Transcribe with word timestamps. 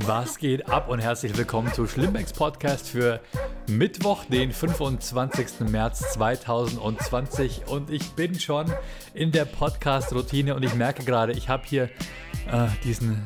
Was 0.00 0.38
geht 0.38 0.68
ab 0.68 0.88
und 0.88 0.98
herzlich 0.98 1.36
willkommen 1.36 1.72
zu 1.72 1.86
Schlimmbecks 1.86 2.32
Podcast 2.32 2.88
für 2.88 3.20
Mittwoch, 3.68 4.24
den 4.24 4.52
25. 4.52 5.70
März 5.70 6.12
2020 6.14 7.68
und 7.68 7.90
ich 7.90 8.10
bin 8.12 8.38
schon 8.38 8.66
in 9.14 9.30
der 9.30 9.44
Podcast-Routine 9.44 10.56
und 10.56 10.64
ich 10.64 10.74
merke 10.74 11.04
gerade, 11.04 11.32
ich 11.32 11.48
habe 11.48 11.62
hier 11.66 11.84
äh, 12.50 12.66
diesen, 12.82 13.22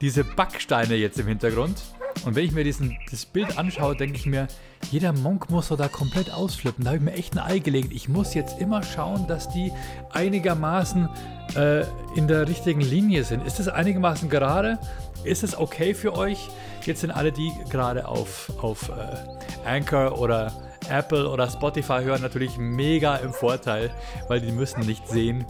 diese 0.00 0.24
Backsteine 0.24 0.96
jetzt 0.96 1.18
im 1.18 1.28
Hintergrund 1.28 1.80
und 2.24 2.34
wenn 2.34 2.44
ich 2.44 2.52
mir 2.52 2.64
diesen, 2.64 2.98
das 3.10 3.24
Bild 3.24 3.56
anschaue, 3.58 3.96
denke 3.96 4.16
ich 4.16 4.26
mir, 4.26 4.48
jeder 4.90 5.12
Monk 5.12 5.50
muss 5.50 5.68
so 5.68 5.76
da 5.76 5.88
komplett 5.88 6.30
ausflippen. 6.30 6.84
Da 6.84 6.90
habe 6.90 6.98
ich 6.98 7.04
mir 7.04 7.12
echt 7.12 7.34
ein 7.34 7.38
Ei 7.38 7.58
gelegt. 7.58 7.92
Ich 7.92 8.08
muss 8.08 8.34
jetzt 8.34 8.60
immer 8.60 8.82
schauen, 8.82 9.26
dass 9.26 9.48
die 9.48 9.72
einigermaßen 10.10 11.08
äh, 11.56 11.84
in 12.16 12.28
der 12.28 12.48
richtigen 12.48 12.80
Linie 12.80 13.24
sind. 13.24 13.46
Ist 13.46 13.58
das 13.58 13.68
einigermaßen 13.68 14.28
gerade? 14.28 14.78
Ist 15.24 15.42
es 15.42 15.56
okay 15.56 15.94
für 15.94 16.16
euch? 16.16 16.48
Jetzt 16.84 17.02
sind 17.02 17.10
alle, 17.10 17.30
die 17.30 17.52
gerade 17.68 18.08
auf, 18.08 18.50
auf 18.62 18.88
äh, 18.88 19.68
Anchor 19.68 20.18
oder 20.18 20.52
Apple 20.88 21.28
oder 21.28 21.48
Spotify 21.50 22.02
hören, 22.02 22.22
natürlich 22.22 22.56
mega 22.56 23.16
im 23.16 23.32
Vorteil, 23.32 23.90
weil 24.28 24.40
die 24.40 24.50
müssen 24.50 24.80
nicht 24.80 25.06
sehen, 25.06 25.44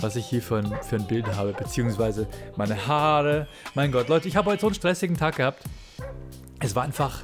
was 0.00 0.16
ich 0.16 0.26
hier 0.26 0.42
für 0.42 0.56
ein, 0.56 0.72
für 0.82 0.96
ein 0.96 1.06
Bild 1.06 1.26
habe, 1.36 1.52
beziehungsweise 1.52 2.26
meine 2.56 2.86
Haare. 2.86 3.46
Mein 3.74 3.92
Gott, 3.92 4.08
Leute, 4.08 4.26
ich 4.26 4.36
habe 4.36 4.50
heute 4.50 4.62
so 4.62 4.66
einen 4.68 4.74
stressigen 4.74 5.16
Tag 5.16 5.36
gehabt. 5.36 5.62
Es 6.60 6.74
war 6.74 6.82
einfach 6.82 7.20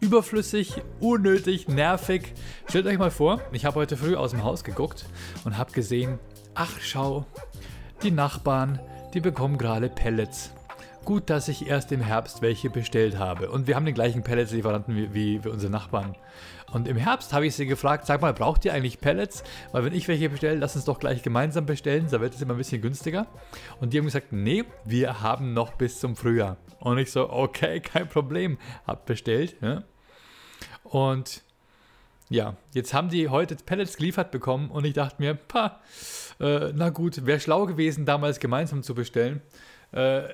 überflüssig, 0.00 0.82
unnötig, 1.00 1.68
nervig. 1.68 2.34
Stellt 2.68 2.86
euch 2.86 2.98
mal 2.98 3.10
vor, 3.10 3.40
ich 3.52 3.64
habe 3.64 3.76
heute 3.76 3.96
früh 3.96 4.14
aus 4.14 4.32
dem 4.32 4.44
Haus 4.44 4.62
geguckt 4.62 5.06
und 5.44 5.56
habe 5.56 5.72
gesehen, 5.72 6.18
ach 6.54 6.78
schau, 6.80 7.24
die 8.02 8.10
Nachbarn, 8.10 8.78
die 9.14 9.20
bekommen 9.20 9.56
gerade 9.56 9.88
Pellets. 9.88 10.52
Gut, 11.04 11.30
dass 11.30 11.48
ich 11.48 11.66
erst 11.66 11.90
im 11.92 12.00
Herbst 12.00 12.42
welche 12.42 12.70
bestellt 12.70 13.18
habe. 13.18 13.50
Und 13.50 13.66
wir 13.66 13.76
haben 13.76 13.86
den 13.86 13.94
gleichen 13.94 14.22
Pellets-Lieferanten 14.22 14.94
wie, 14.94 15.14
wie, 15.14 15.48
unsere 15.48 15.72
Nachbarn. 15.72 16.16
Und 16.72 16.86
im 16.86 16.96
Herbst 16.96 17.32
habe 17.32 17.46
ich 17.46 17.54
sie 17.54 17.66
gefragt, 17.66 18.06
sag 18.06 18.20
mal, 18.20 18.34
braucht 18.34 18.64
ihr 18.64 18.74
eigentlich 18.74 19.00
Pellets? 19.00 19.42
Weil 19.72 19.86
wenn 19.86 19.94
ich 19.94 20.06
welche 20.06 20.28
bestelle, 20.28 20.58
lass 20.58 20.76
uns 20.76 20.84
doch 20.84 20.98
gleich 20.98 21.22
gemeinsam 21.22 21.64
bestellen, 21.64 22.06
da 22.10 22.20
wird 22.20 22.34
es 22.34 22.42
immer 22.42 22.54
ein 22.54 22.58
bisschen 22.58 22.82
günstiger. 22.82 23.26
Und 23.80 23.92
die 23.92 23.98
haben 23.98 24.04
gesagt, 24.04 24.32
nee, 24.32 24.64
wir 24.84 25.22
haben 25.22 25.54
noch 25.54 25.74
bis 25.74 25.98
zum 25.98 26.14
Frühjahr. 26.14 26.58
Und 26.80 26.98
ich 26.98 27.10
so, 27.10 27.30
okay, 27.30 27.80
kein 27.80 28.08
Problem, 28.08 28.58
hab 28.86 29.06
bestellt. 29.06 29.56
Ja. 29.62 29.84
Und 30.84 31.42
ja, 32.30 32.56
jetzt 32.74 32.92
haben 32.92 33.08
die 33.08 33.28
heute 33.28 33.56
Pellets 33.56 33.96
geliefert 33.96 34.30
bekommen 34.30 34.70
und 34.70 34.84
ich 34.84 34.92
dachte 34.92 35.16
mir, 35.18 35.34
pa, 35.34 35.80
äh, 36.40 36.72
na 36.74 36.90
gut, 36.90 37.24
wäre 37.24 37.40
schlau 37.40 37.64
gewesen, 37.64 38.04
damals 38.04 38.38
gemeinsam 38.38 38.82
zu 38.82 38.94
bestellen. 38.94 39.40
Äh, 39.92 40.28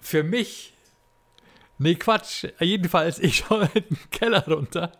für 0.00 0.22
mich, 0.22 0.74
nee, 1.78 1.94
Quatsch, 1.94 2.46
jedenfalls, 2.58 3.18
ich 3.18 3.36
schaue 3.48 3.68
in 3.74 3.84
den 3.84 4.10
Keller 4.10 4.46
runter. 4.46 4.92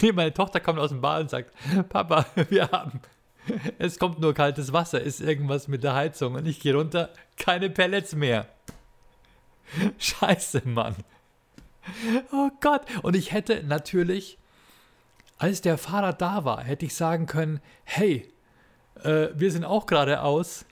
Nee, 0.00 0.12
meine 0.12 0.32
Tochter 0.32 0.60
kommt 0.60 0.78
aus 0.78 0.90
dem 0.90 1.00
Bad 1.00 1.22
und 1.22 1.30
sagt, 1.30 1.52
Papa, 1.88 2.26
wir 2.50 2.70
haben, 2.70 3.00
es 3.78 3.98
kommt 3.98 4.20
nur 4.20 4.34
kaltes 4.34 4.72
Wasser, 4.72 5.00
ist 5.00 5.20
irgendwas 5.20 5.68
mit 5.68 5.82
der 5.82 5.94
Heizung. 5.94 6.34
Und 6.34 6.46
ich 6.46 6.60
gehe 6.60 6.74
runter, 6.74 7.10
keine 7.36 7.70
Pellets 7.70 8.14
mehr. 8.14 8.46
Scheiße, 9.98 10.62
Mann. 10.64 10.96
Oh 12.32 12.50
Gott. 12.60 12.82
Und 13.02 13.16
ich 13.16 13.32
hätte 13.32 13.62
natürlich, 13.64 14.38
als 15.38 15.60
der 15.60 15.78
Fahrer 15.78 16.12
da 16.12 16.44
war, 16.44 16.62
hätte 16.62 16.86
ich 16.86 16.94
sagen 16.94 17.26
können, 17.26 17.60
hey, 17.84 18.32
äh, 19.02 19.28
wir 19.34 19.50
sind 19.50 19.64
auch 19.64 19.86
gerade 19.86 20.22
aus 20.22 20.64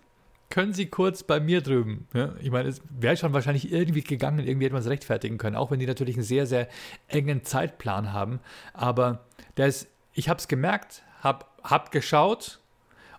können 0.55 0.72
Sie 0.72 0.86
kurz 0.86 1.24
bei 1.24 1.41
mir 1.41 1.62
drüben? 1.62 2.06
Ja, 2.14 2.33
ich 2.38 2.52
meine, 2.52 2.69
es 2.69 2.80
wäre 2.88 3.16
schon 3.16 3.33
wahrscheinlich 3.33 3.72
irgendwie 3.72 4.02
gegangen, 4.02 4.38
irgendwie 4.38 4.66
hätte 4.66 4.74
man 4.74 4.83
es 4.83 4.88
rechtfertigen 4.88 5.36
können, 5.36 5.56
auch 5.56 5.72
wenn 5.72 5.80
die 5.80 5.86
natürlich 5.86 6.14
einen 6.14 6.22
sehr, 6.22 6.47
sehr 6.47 6.69
engen 7.08 7.42
Zeitplan 7.42 8.12
haben. 8.12 8.38
Aber 8.72 9.25
ist, 9.56 9.88
ich 10.12 10.28
habe 10.28 10.38
es 10.38 10.47
gemerkt, 10.47 11.03
habe 11.22 11.44
hab 11.65 11.91
geschaut 11.91 12.60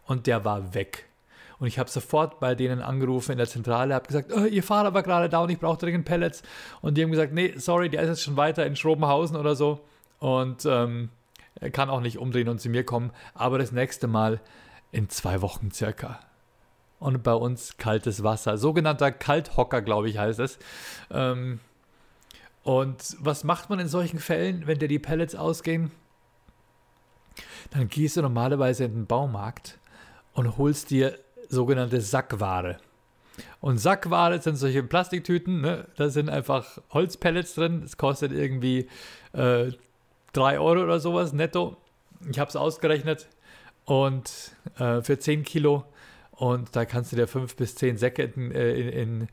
und 0.05 0.27
der 0.27 0.45
war 0.45 0.73
weg. 0.73 1.09
Und 1.59 1.67
ich 1.67 1.77
habe 1.77 1.89
sofort 1.89 2.39
bei 2.39 2.55
denen 2.55 2.81
angerufen 2.81 3.33
in 3.33 3.37
der 3.37 3.47
Zentrale, 3.47 3.95
habe 3.95 4.07
gesagt, 4.07 4.31
oh, 4.33 4.45
ihr 4.45 4.63
Fahrer 4.63 4.93
war 4.93 5.03
gerade 5.03 5.27
da 5.27 5.39
und 5.39 5.49
ich 5.49 5.59
brauche 5.59 5.77
dringend 5.77 6.05
Pellets. 6.05 6.41
Und 6.79 6.97
die 6.97 7.03
haben 7.03 7.11
gesagt, 7.11 7.33
nee, 7.33 7.53
sorry, 7.57 7.89
der 7.89 8.03
ist 8.03 8.07
jetzt 8.07 8.23
schon 8.23 8.37
weiter 8.37 8.65
in 8.65 8.77
Schrobenhausen 8.77 9.35
oder 9.35 9.55
so. 9.57 9.81
Und 10.19 10.65
ähm, 10.65 11.09
er 11.55 11.69
kann 11.69 11.89
auch 11.89 11.99
nicht 11.99 12.17
umdrehen 12.17 12.47
und 12.47 12.61
zu 12.61 12.69
mir 12.69 12.85
kommen. 12.85 13.11
Aber 13.33 13.57
das 13.57 13.73
nächste 13.73 14.07
Mal 14.07 14.39
in 14.93 15.09
zwei 15.09 15.41
Wochen 15.41 15.69
circa 15.71 16.21
und 17.05 17.21
bei 17.21 17.35
uns 17.35 17.77
kaltes 17.77 18.23
Wasser. 18.23 18.57
Sogenannter 18.57 19.11
Kalthocker, 19.11 19.83
glaube 19.83 20.09
ich, 20.09 20.17
heißt 20.17 20.39
es. 20.39 20.57
Ähm, 21.11 21.59
und 22.63 23.15
was 23.19 23.43
macht 23.43 23.69
man 23.69 23.79
in 23.79 23.87
solchen 23.87 24.17
Fällen, 24.17 24.65
wenn 24.65 24.79
dir 24.79 24.87
die 24.87 24.97
Pellets 24.97 25.35
ausgehen? 25.35 25.91
Dann 27.69 27.89
gehst 27.89 28.17
du 28.17 28.23
normalerweise 28.23 28.85
in 28.85 28.93
den 28.93 29.05
Baumarkt 29.05 29.77
und 30.33 30.57
holst 30.57 30.89
dir 30.89 31.19
sogenannte 31.47 32.01
Sackware. 32.01 32.77
Und 33.61 33.77
Sackware 33.77 34.41
sind 34.41 34.55
solche 34.55 34.81
Plastiktüten, 34.81 35.61
ne? 35.61 35.85
da 35.97 36.09
sind 36.09 36.27
einfach 36.27 36.79
Holzpellets 36.91 37.53
drin. 37.53 37.83
Es 37.85 37.97
kostet 37.97 38.31
irgendwie 38.31 38.89
äh, 39.33 39.71
3 40.33 40.59
Euro 40.59 40.81
oder 40.81 40.99
sowas 40.99 41.33
netto. 41.33 41.77
Ich 42.31 42.39
habe 42.39 42.49
es 42.49 42.55
ausgerechnet. 42.55 43.27
Und 43.83 44.55
äh, 44.79 45.03
für 45.03 45.19
10 45.19 45.43
Kilo 45.43 45.85
und 46.35 46.75
da 46.75 46.85
kannst 46.85 47.11
du 47.11 47.15
dir 47.15 47.27
fünf 47.27 47.55
bis 47.55 47.75
zehn 47.75 47.97
Säcke 47.97 48.23
in, 48.23 48.51
äh, 48.51 48.73
in, 48.73 48.89
in, 48.89 49.27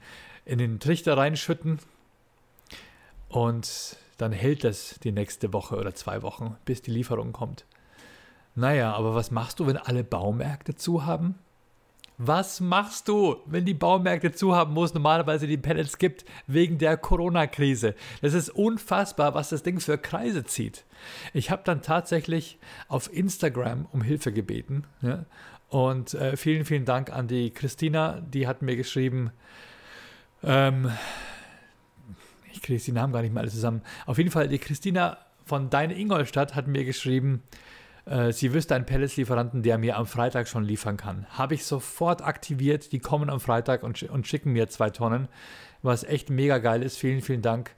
in 0.44 0.58
den 0.58 0.80
Trichter 0.80 1.16
reinschütten. 1.16 1.78
Und 3.28 3.96
dann 4.18 4.32
hält 4.32 4.62
das 4.64 5.00
die 5.02 5.12
nächste 5.12 5.52
Woche 5.52 5.76
oder 5.76 5.94
zwei 5.94 6.22
Wochen, 6.22 6.56
bis 6.64 6.82
die 6.82 6.90
Lieferung 6.90 7.32
kommt. 7.32 7.64
Naja, 8.54 8.92
aber 8.92 9.14
was 9.14 9.30
machst 9.30 9.58
du, 9.58 9.66
wenn 9.66 9.78
alle 9.78 10.04
Baumärkte 10.04 10.74
zu 10.74 11.06
haben? 11.06 11.36
Was 12.18 12.60
machst 12.60 13.08
du, 13.08 13.38
wenn 13.46 13.64
die 13.64 13.74
Baumärkte 13.74 14.32
zu 14.32 14.54
haben, 14.54 14.76
wo 14.76 14.84
es 14.84 14.94
normalerweise 14.94 15.46
die 15.46 15.56
Pellets 15.56 15.96
gibt, 15.96 16.26
wegen 16.46 16.78
der 16.78 16.98
Corona-Krise? 16.98 17.94
Das 18.20 18.34
ist 18.34 18.50
unfassbar, 18.50 19.34
was 19.34 19.48
das 19.48 19.62
Ding 19.62 19.80
für 19.80 19.96
Kreise 19.96 20.44
zieht. 20.44 20.84
Ich 21.32 21.50
habe 21.50 21.62
dann 21.64 21.82
tatsächlich 21.82 22.58
auf 22.88 23.12
Instagram 23.12 23.86
um 23.92 24.02
Hilfe 24.02 24.30
gebeten 24.30 24.84
ja, 25.00 25.24
und 25.72 26.12
äh, 26.12 26.36
vielen, 26.36 26.66
vielen 26.66 26.84
Dank 26.84 27.10
an 27.10 27.28
die 27.28 27.50
Christina, 27.50 28.20
die 28.20 28.46
hat 28.46 28.60
mir 28.60 28.76
geschrieben, 28.76 29.30
ähm, 30.44 30.92
ich 32.52 32.60
kriege 32.60 32.78
die 32.78 32.92
Namen 32.92 33.14
gar 33.14 33.22
nicht 33.22 33.32
mehr 33.32 33.40
alle 33.40 33.50
zusammen. 33.50 33.80
Auf 34.04 34.18
jeden 34.18 34.30
Fall, 34.30 34.48
die 34.48 34.58
Christina 34.58 35.16
von 35.46 35.70
Deine 35.70 35.98
Ingolstadt 35.98 36.54
hat 36.54 36.66
mir 36.66 36.84
geschrieben, 36.84 37.42
äh, 38.04 38.32
sie 38.32 38.52
wüsste 38.52 38.74
einen 38.74 38.84
Pelletlieferanten, 38.84 39.62
der 39.62 39.78
mir 39.78 39.96
am 39.96 40.04
Freitag 40.04 40.46
schon 40.46 40.62
liefern 40.62 40.98
kann. 40.98 41.24
Habe 41.30 41.54
ich 41.54 41.64
sofort 41.64 42.20
aktiviert, 42.20 42.92
die 42.92 42.98
kommen 42.98 43.30
am 43.30 43.40
Freitag 43.40 43.82
und, 43.82 44.02
und 44.02 44.26
schicken 44.26 44.52
mir 44.52 44.68
zwei 44.68 44.90
Tonnen, 44.90 45.26
was 45.80 46.04
echt 46.04 46.28
mega 46.28 46.58
geil 46.58 46.82
ist. 46.82 46.98
Vielen, 46.98 47.22
vielen 47.22 47.40
Dank. 47.40 47.70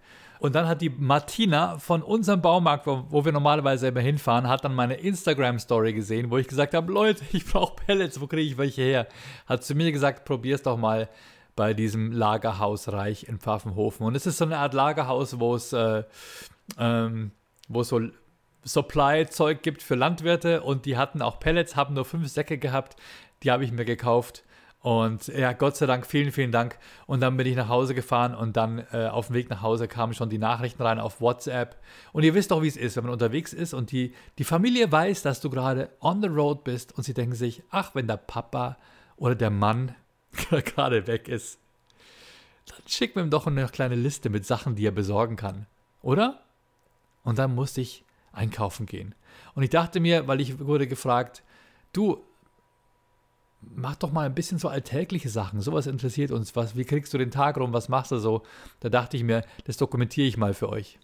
Und 0.44 0.54
dann 0.54 0.68
hat 0.68 0.82
die 0.82 0.90
Martina 0.90 1.78
von 1.78 2.02
unserem 2.02 2.42
Baumarkt, 2.42 2.86
wo, 2.86 3.06
wo 3.08 3.24
wir 3.24 3.32
normalerweise 3.32 3.88
immer 3.88 4.00
hinfahren, 4.00 4.46
hat 4.46 4.62
dann 4.62 4.74
meine 4.74 4.92
Instagram-Story 4.92 5.94
gesehen, 5.94 6.30
wo 6.30 6.36
ich 6.36 6.46
gesagt 6.46 6.74
habe, 6.74 6.92
Leute, 6.92 7.24
ich 7.32 7.46
brauche 7.46 7.76
Pellets, 7.76 8.20
wo 8.20 8.26
kriege 8.26 8.50
ich 8.50 8.58
welche 8.58 8.82
her? 8.82 9.06
Hat 9.46 9.64
zu 9.64 9.74
mir 9.74 9.90
gesagt, 9.90 10.26
probier's 10.26 10.60
doch 10.60 10.76
mal 10.76 11.08
bei 11.56 11.72
diesem 11.72 12.12
Lagerhaus 12.12 12.92
Reich 12.92 13.26
in 13.26 13.38
Pfaffenhofen. 13.38 14.04
Und 14.04 14.16
es 14.16 14.26
ist 14.26 14.36
so 14.36 14.44
eine 14.44 14.58
Art 14.58 14.74
Lagerhaus, 14.74 15.40
wo 15.40 15.54
es, 15.54 15.72
äh, 15.72 16.02
ähm, 16.78 17.30
wo 17.70 17.80
es 17.80 17.88
so 17.88 18.02
Supply-Zeug 18.64 19.62
gibt 19.62 19.82
für 19.82 19.94
Landwirte 19.94 20.60
und 20.60 20.84
die 20.84 20.98
hatten 20.98 21.22
auch 21.22 21.40
Pellets, 21.40 21.74
haben 21.74 21.94
nur 21.94 22.04
fünf 22.04 22.28
Säcke 22.28 22.58
gehabt. 22.58 22.96
Die 23.42 23.50
habe 23.50 23.64
ich 23.64 23.72
mir 23.72 23.86
gekauft 23.86 24.44
und 24.84 25.28
ja, 25.28 25.54
Gott 25.54 25.78
sei 25.78 25.86
Dank, 25.86 26.04
vielen, 26.04 26.30
vielen 26.30 26.52
Dank. 26.52 26.78
Und 27.06 27.20
dann 27.20 27.38
bin 27.38 27.46
ich 27.46 27.56
nach 27.56 27.70
Hause 27.70 27.94
gefahren 27.94 28.34
und 28.34 28.54
dann 28.54 28.84
äh, 28.92 29.06
auf 29.06 29.28
dem 29.28 29.34
Weg 29.34 29.48
nach 29.48 29.62
Hause 29.62 29.88
kamen 29.88 30.12
schon 30.12 30.28
die 30.28 30.36
Nachrichten 30.36 30.82
rein 30.82 31.00
auf 31.00 31.22
WhatsApp. 31.22 31.80
Und 32.12 32.22
ihr 32.22 32.34
wisst 32.34 32.50
doch, 32.50 32.60
wie 32.60 32.68
es 32.68 32.76
ist, 32.76 32.94
wenn 32.94 33.04
man 33.04 33.14
unterwegs 33.14 33.54
ist 33.54 33.72
und 33.72 33.92
die, 33.92 34.12
die 34.36 34.44
Familie 34.44 34.92
weiß, 34.92 35.22
dass 35.22 35.40
du 35.40 35.48
gerade 35.48 35.88
on 36.02 36.20
the 36.20 36.28
road 36.28 36.64
bist 36.64 36.94
und 36.98 37.02
sie 37.02 37.14
denken 37.14 37.34
sich, 37.34 37.62
ach, 37.70 37.94
wenn 37.94 38.06
der 38.06 38.18
Papa 38.18 38.76
oder 39.16 39.34
der 39.34 39.48
Mann 39.48 39.94
gerade 40.50 41.06
weg 41.06 41.28
ist, 41.28 41.58
dann 42.66 42.82
schickt 42.86 43.16
mir 43.16 43.26
doch 43.28 43.46
eine 43.46 43.66
kleine 43.68 43.96
Liste 43.96 44.28
mit 44.28 44.44
Sachen, 44.44 44.74
die 44.74 44.86
er 44.86 44.92
besorgen 44.92 45.36
kann. 45.36 45.64
Oder? 46.02 46.42
Und 47.22 47.38
dann 47.38 47.54
musste 47.54 47.80
ich 47.80 48.04
einkaufen 48.32 48.84
gehen. 48.84 49.14
Und 49.54 49.62
ich 49.62 49.70
dachte 49.70 49.98
mir, 49.98 50.28
weil 50.28 50.42
ich 50.42 50.58
wurde 50.58 50.86
gefragt, 50.86 51.42
du, 51.94 52.22
mach 53.74 53.96
doch 53.96 54.12
mal 54.12 54.26
ein 54.26 54.34
bisschen 54.34 54.58
so 54.58 54.68
alltägliche 54.68 55.28
Sachen. 55.28 55.60
Sowas 55.60 55.86
interessiert 55.86 56.30
uns. 56.30 56.54
Was, 56.56 56.76
wie 56.76 56.84
kriegst 56.84 57.14
du 57.14 57.18
den 57.18 57.30
Tag 57.30 57.58
rum? 57.58 57.72
Was 57.72 57.88
machst 57.88 58.12
du 58.12 58.18
so? 58.18 58.42
Da 58.80 58.88
dachte 58.88 59.16
ich 59.16 59.24
mir, 59.24 59.44
das 59.64 59.76
dokumentiere 59.76 60.26
ich 60.26 60.36
mal 60.36 60.54
für 60.54 60.68
euch. 60.68 60.98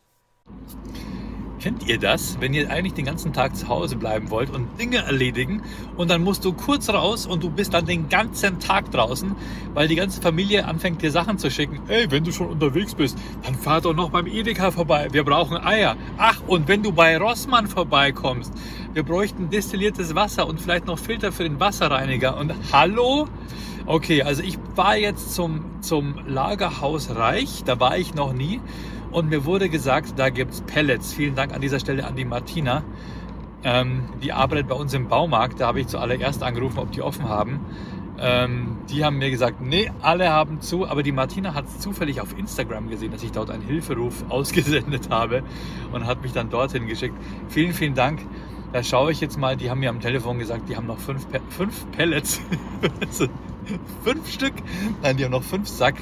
Kennt 1.61 1.87
ihr 1.87 1.99
das, 1.99 2.41
wenn 2.41 2.55
ihr 2.55 2.71
eigentlich 2.71 2.95
den 2.95 3.05
ganzen 3.05 3.35
Tag 3.35 3.55
zu 3.55 3.69
Hause 3.69 3.97
bleiben 3.97 4.31
wollt 4.31 4.49
und 4.49 4.81
Dinge 4.81 5.05
erledigen 5.05 5.61
und 5.95 6.11
dann 6.11 6.25
musst 6.25 6.47
du 6.47 6.55
kurz 6.55 6.89
raus 6.89 7.27
und 7.27 7.43
du 7.43 7.51
bist 7.51 7.75
dann 7.75 7.85
den 7.85 8.09
ganzen 8.09 8.61
Tag 8.61 8.91
draußen, 8.91 9.37
weil 9.75 9.87
die 9.87 9.97
ganze 9.97 10.23
Familie 10.23 10.65
anfängt 10.65 11.03
dir 11.03 11.11
Sachen 11.11 11.37
zu 11.37 11.51
schicken. 11.51 11.81
Ey, 11.89 12.11
wenn 12.11 12.25
du 12.25 12.33
schon 12.33 12.49
unterwegs 12.49 12.95
bist, 12.95 13.19
dann 13.45 13.55
fahr 13.55 13.83
doch 13.83 13.95
noch 13.95 14.09
beim 14.09 14.27
Edeka 14.27 14.71
vorbei. 14.71 15.09
Wir 15.13 15.23
brauchen 15.23 15.59
Eier. 15.59 15.97
Ach, 16.17 16.41
und 16.47 16.67
wenn 16.67 16.83
du 16.83 16.93
bei 16.93 17.19
Rossmann 17.19 17.67
vorbeikommst, 17.67 18.55
wir 18.95 19.03
bräuchten 19.03 19.51
destilliertes 19.51 20.15
Wasser 20.15 20.49
und 20.49 20.63
vielleicht 20.63 20.87
noch 20.87 20.99
Filter 20.99 21.31
für 21.31 21.43
den 21.43 21.61
Wasserreiniger. 21.61 22.39
Und 22.39 22.55
hallo? 22.73 23.29
Okay, 23.85 24.23
also 24.23 24.43
ich 24.43 24.57
war 24.77 24.97
jetzt 24.97 25.35
zum, 25.35 25.63
zum 25.83 26.15
Lagerhaus 26.27 27.15
Reich, 27.15 27.65
da 27.67 27.81
war 27.81 27.99
ich 27.99 28.15
noch 28.15 28.33
nie. 28.33 28.61
Und 29.11 29.29
mir 29.29 29.45
wurde 29.45 29.69
gesagt, 29.69 30.15
da 30.17 30.31
gibt 30.31 30.53
es 30.53 30.61
Pellets. 30.61 31.13
Vielen 31.13 31.35
Dank 31.35 31.53
an 31.53 31.61
dieser 31.61 31.81
Stelle 31.81 32.07
an 32.07 32.15
die 32.15 32.25
Martina. 32.25 32.85
Ähm, 33.65 34.05
die 34.23 34.33
arbeitet 34.33 34.69
bei 34.69 34.75
uns 34.75 34.95
im 34.95 35.09
Baumarkt. 35.09 35.61
Da 35.61 35.67
habe 35.67 35.81
ich 35.81 35.89
zuallererst 35.89 36.43
angerufen, 36.43 36.79
ob 36.79 36.93
die 36.93 37.03
offen 37.03 37.29
haben. 37.29 37.61
Ähm, 38.19 38.79
die 38.89 39.05
haben 39.05 39.19
mir 39.19 39.31
gesagt, 39.31 39.61
nee, 39.61 39.91
alle 40.01 40.31
haben 40.31 40.61
zu. 40.61 40.87
Aber 40.87 41.03
die 41.03 41.11
Martina 41.13 41.55
hat 41.55 41.67
es 41.67 41.81
zufällig 41.81 42.21
auf 42.21 42.39
Instagram 42.39 42.89
gesehen, 42.89 43.11
dass 43.11 43.23
ich 43.23 43.33
dort 43.33 43.51
einen 43.51 43.63
Hilferuf 43.63 44.25
ausgesendet 44.29 45.11
habe 45.11 45.43
und 45.93 46.07
hat 46.07 46.23
mich 46.23 46.33
dann 46.33 46.49
dorthin 46.49 46.87
geschickt. 46.87 47.17
Vielen, 47.49 47.73
vielen 47.73 47.95
Dank. 47.95 48.21
Da 48.73 48.85
schaue 48.85 49.11
ich 49.11 49.21
jetzt 49.21 49.37
mal, 49.37 49.57
die 49.57 49.69
haben 49.69 49.81
mir 49.81 49.91
am 49.91 50.01
Telefon 50.01 50.39
gesagt, 50.39 50.69
die 50.69 50.77
haben 50.77 50.87
noch 50.87 50.99
fünf, 50.99 51.29
Pe 51.29 51.41
fünf 51.49 51.91
Pellets. 51.91 52.41
fünf 54.05 54.31
Stück? 54.31 54.55
Nein, 55.03 55.17
die 55.17 55.25
haben 55.25 55.33
noch 55.33 55.43
fünf 55.43 55.67
Sack 55.67 55.97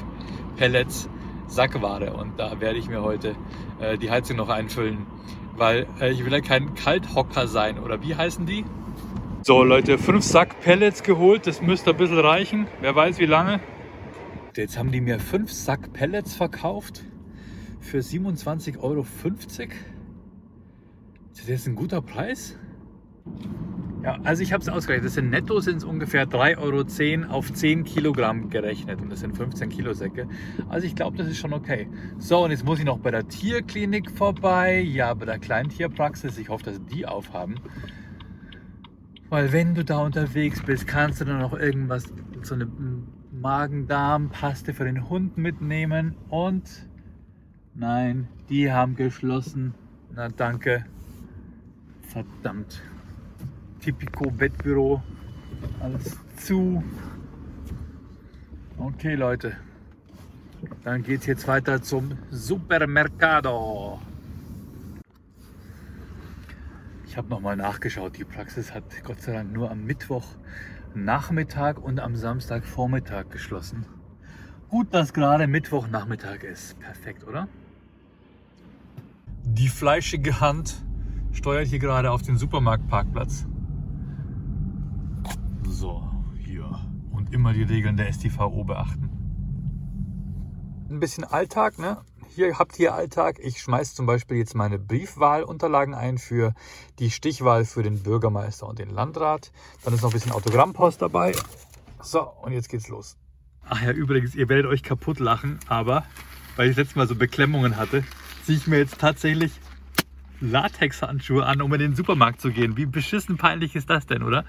Pellets 0.55 1.09
Sackware. 1.49 2.13
Und 2.13 2.39
da 2.39 2.59
werde 2.61 2.79
ich 2.79 2.87
mir 2.87 3.01
heute 3.01 3.35
äh, 3.79 3.97
die 3.97 4.09
Heizung 4.09 4.37
noch 4.37 4.49
einfüllen, 4.49 5.05
weil 5.55 5.87
äh, 5.99 6.11
ich 6.11 6.23
will 6.23 6.31
ja 6.31 6.41
kein 6.41 6.73
Kalthocker 6.75 7.47
sein. 7.47 7.79
Oder 7.79 8.01
wie 8.01 8.15
heißen 8.15 8.45
die? 8.45 8.65
So 9.43 9.63
Leute, 9.63 9.97
fünf 9.97 10.23
Sack 10.23 10.59
Pellets 10.61 11.03
geholt. 11.03 11.47
Das 11.47 11.61
müsste 11.61 11.91
ein 11.91 11.97
bisschen 11.97 12.19
reichen. 12.19 12.67
Wer 12.81 12.95
weiß 12.95 13.19
wie 13.19 13.25
lange. 13.25 13.59
Jetzt 14.55 14.77
haben 14.77 14.91
die 14.91 15.01
mir 15.01 15.19
fünf 15.19 15.51
Sack 15.51 15.93
Pellets 15.93 16.35
verkauft 16.35 17.03
für 17.79 17.99
27,50 17.99 18.79
Euro. 18.81 19.05
Ist 21.33 21.49
das 21.49 21.67
ein 21.67 21.75
guter 21.75 22.01
Preis? 22.01 22.57
Ja, 24.01 24.17
also 24.23 24.41
ich 24.41 24.53
habe 24.53 24.61
es 24.61 24.69
ausgerechnet. 24.69 25.07
Das 25.07 25.15
sind 25.15 25.29
netto 25.29 25.59
sind 25.59 25.77
es 25.77 25.83
ungefähr 25.83 26.25
3,10 26.25 26.57
Euro 26.59 27.37
auf 27.37 27.51
10 27.51 27.83
Kilogramm 27.83 28.49
gerechnet. 28.49 29.01
Und 29.01 29.11
das 29.11 29.19
sind 29.19 29.35
15 29.35 29.69
Kilo 29.69 29.93
Säcke. 29.93 30.27
Also 30.69 30.87
ich 30.87 30.95
glaube, 30.95 31.17
das 31.17 31.27
ist 31.27 31.37
schon 31.37 31.53
okay. 31.53 31.89
So, 32.17 32.45
und 32.45 32.51
jetzt 32.51 32.63
muss 32.63 32.79
ich 32.79 32.85
noch 32.85 32.99
bei 32.99 33.11
der 33.11 33.27
Tierklinik 33.27 34.09
vorbei. 34.11 34.79
Ja, 34.79 35.13
bei 35.13 35.25
der 35.25 35.37
Kleintierpraxis. 35.37 36.37
Ich 36.37 36.47
hoffe, 36.47 36.63
dass 36.63 36.83
die 36.85 37.05
aufhaben. 37.05 37.55
Weil 39.27 39.51
wenn 39.51 39.75
du 39.75 39.83
da 39.83 39.99
unterwegs 39.99 40.63
bist, 40.63 40.87
kannst 40.87 41.19
du 41.19 41.25
dann 41.25 41.39
noch 41.39 41.53
irgendwas, 41.53 42.05
so 42.41 42.55
eine 42.55 42.67
Magen-Darm-Paste 43.31 44.73
für 44.73 44.85
den 44.85 45.09
Hund 45.09 45.37
mitnehmen. 45.37 46.15
Und 46.29 46.87
nein, 47.75 48.29
die 48.49 48.71
haben 48.71 48.95
geschlossen. 48.95 49.73
Na 50.15 50.29
danke. 50.29 50.85
Verdammt. 52.01 52.81
Typico 53.79 54.29
Bettbüro. 54.29 55.01
Alles 55.79 56.17
zu. 56.37 56.83
Okay, 58.77 59.15
Leute. 59.15 59.57
Dann 60.83 61.03
geht 61.03 61.21
es 61.21 61.25
jetzt 61.25 61.47
weiter 61.47 61.81
zum 61.81 62.17
Supermercado. 62.31 63.99
Ich 67.05 67.17
habe 67.17 67.29
nochmal 67.29 67.55
nachgeschaut. 67.55 68.17
Die 68.17 68.23
Praxis 68.23 68.73
hat 68.73 68.83
Gott 69.03 69.21
sei 69.21 69.33
Dank 69.33 69.51
nur 69.51 69.71
am 69.71 69.83
Mittwoch 69.85 70.25
Nachmittag 70.93 71.81
und 71.81 71.99
am 71.99 72.15
Samstag 72.15 72.65
Vormittag 72.65 73.31
geschlossen. 73.31 73.85
Gut, 74.69 74.93
dass 74.93 75.13
gerade 75.13 75.47
Mittwochnachmittag 75.47 76.43
ist. 76.43 76.79
Perfekt, 76.79 77.25
oder? 77.25 77.47
Die 79.43 79.69
fleischige 79.69 80.39
Hand 80.39 80.83
steuert 81.31 81.67
hier 81.67 81.79
gerade 81.79 82.11
auf 82.11 82.21
den 82.21 82.37
Supermarktparkplatz. 82.37 83.47
So, 85.69 86.01
hier. 86.43 86.67
Und 87.11 87.31
immer 87.31 87.53
die 87.53 87.61
Regeln 87.61 87.95
der 87.95 88.11
STVO 88.11 88.63
beachten. 88.63 89.09
Ein 90.89 90.99
bisschen 90.99 91.23
Alltag, 91.23 91.77
ne? 91.77 91.97
Hier 92.35 92.57
habt 92.57 92.79
ihr 92.79 92.95
Alltag. 92.95 93.37
Ich 93.39 93.61
schmeiße 93.61 93.93
zum 93.93 94.07
Beispiel 94.07 94.37
jetzt 94.37 94.55
meine 94.55 94.79
Briefwahlunterlagen 94.79 95.93
ein 95.93 96.17
für 96.17 96.53
die 96.97 97.11
Stichwahl 97.11 97.65
für 97.65 97.83
den 97.83 98.01
Bürgermeister 98.01 98.67
und 98.67 98.79
den 98.79 98.89
Landrat. 98.89 99.51
Dann 99.83 99.93
ist 99.93 100.01
noch 100.01 100.09
ein 100.09 100.13
bisschen 100.13 100.31
Autogrammpost 100.31 101.03
dabei. 101.03 101.33
So, 102.01 102.21
und 102.41 102.51
jetzt 102.51 102.69
geht's 102.69 102.87
los. 102.87 103.15
Ach 103.67 103.81
ja, 103.81 103.91
übrigens, 103.91 104.33
ihr 104.33 104.49
werdet 104.49 104.65
euch 104.65 104.81
kaputt 104.81 105.19
lachen, 105.19 105.59
aber 105.67 106.03
weil 106.55 106.71
ich 106.71 106.77
letztes 106.77 106.95
Mal 106.95 107.07
so 107.07 107.15
Beklemmungen 107.15 107.77
hatte, 107.77 108.03
ziehe 108.43 108.57
ich 108.57 108.65
mir 108.65 108.79
jetzt 108.79 108.97
tatsächlich 108.97 109.51
Latexhandschuhe 110.41 111.45
an, 111.45 111.61
um 111.61 111.73
in 111.73 111.79
den 111.79 111.95
Supermarkt 111.95 112.41
zu 112.41 112.51
gehen. 112.51 112.77
Wie 112.77 112.85
beschissen 112.85 113.37
peinlich 113.37 113.75
ist 113.75 113.89
das 113.89 114.05
denn, 114.05 114.23
oder? 114.23 114.45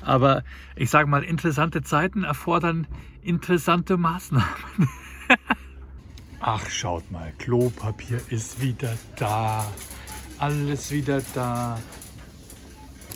Aber 0.00 0.44
ich 0.76 0.90
sage 0.90 1.08
mal, 1.08 1.22
interessante 1.22 1.82
Zeiten 1.82 2.24
erfordern 2.24 2.86
interessante 3.22 3.96
Maßnahmen. 3.96 4.88
Ach, 6.40 6.68
schaut 6.68 7.10
mal, 7.10 7.32
Klopapier 7.38 8.20
ist 8.28 8.60
wieder 8.60 8.96
da. 9.16 9.70
Alles 10.38 10.90
wieder 10.90 11.22
da. 11.34 11.78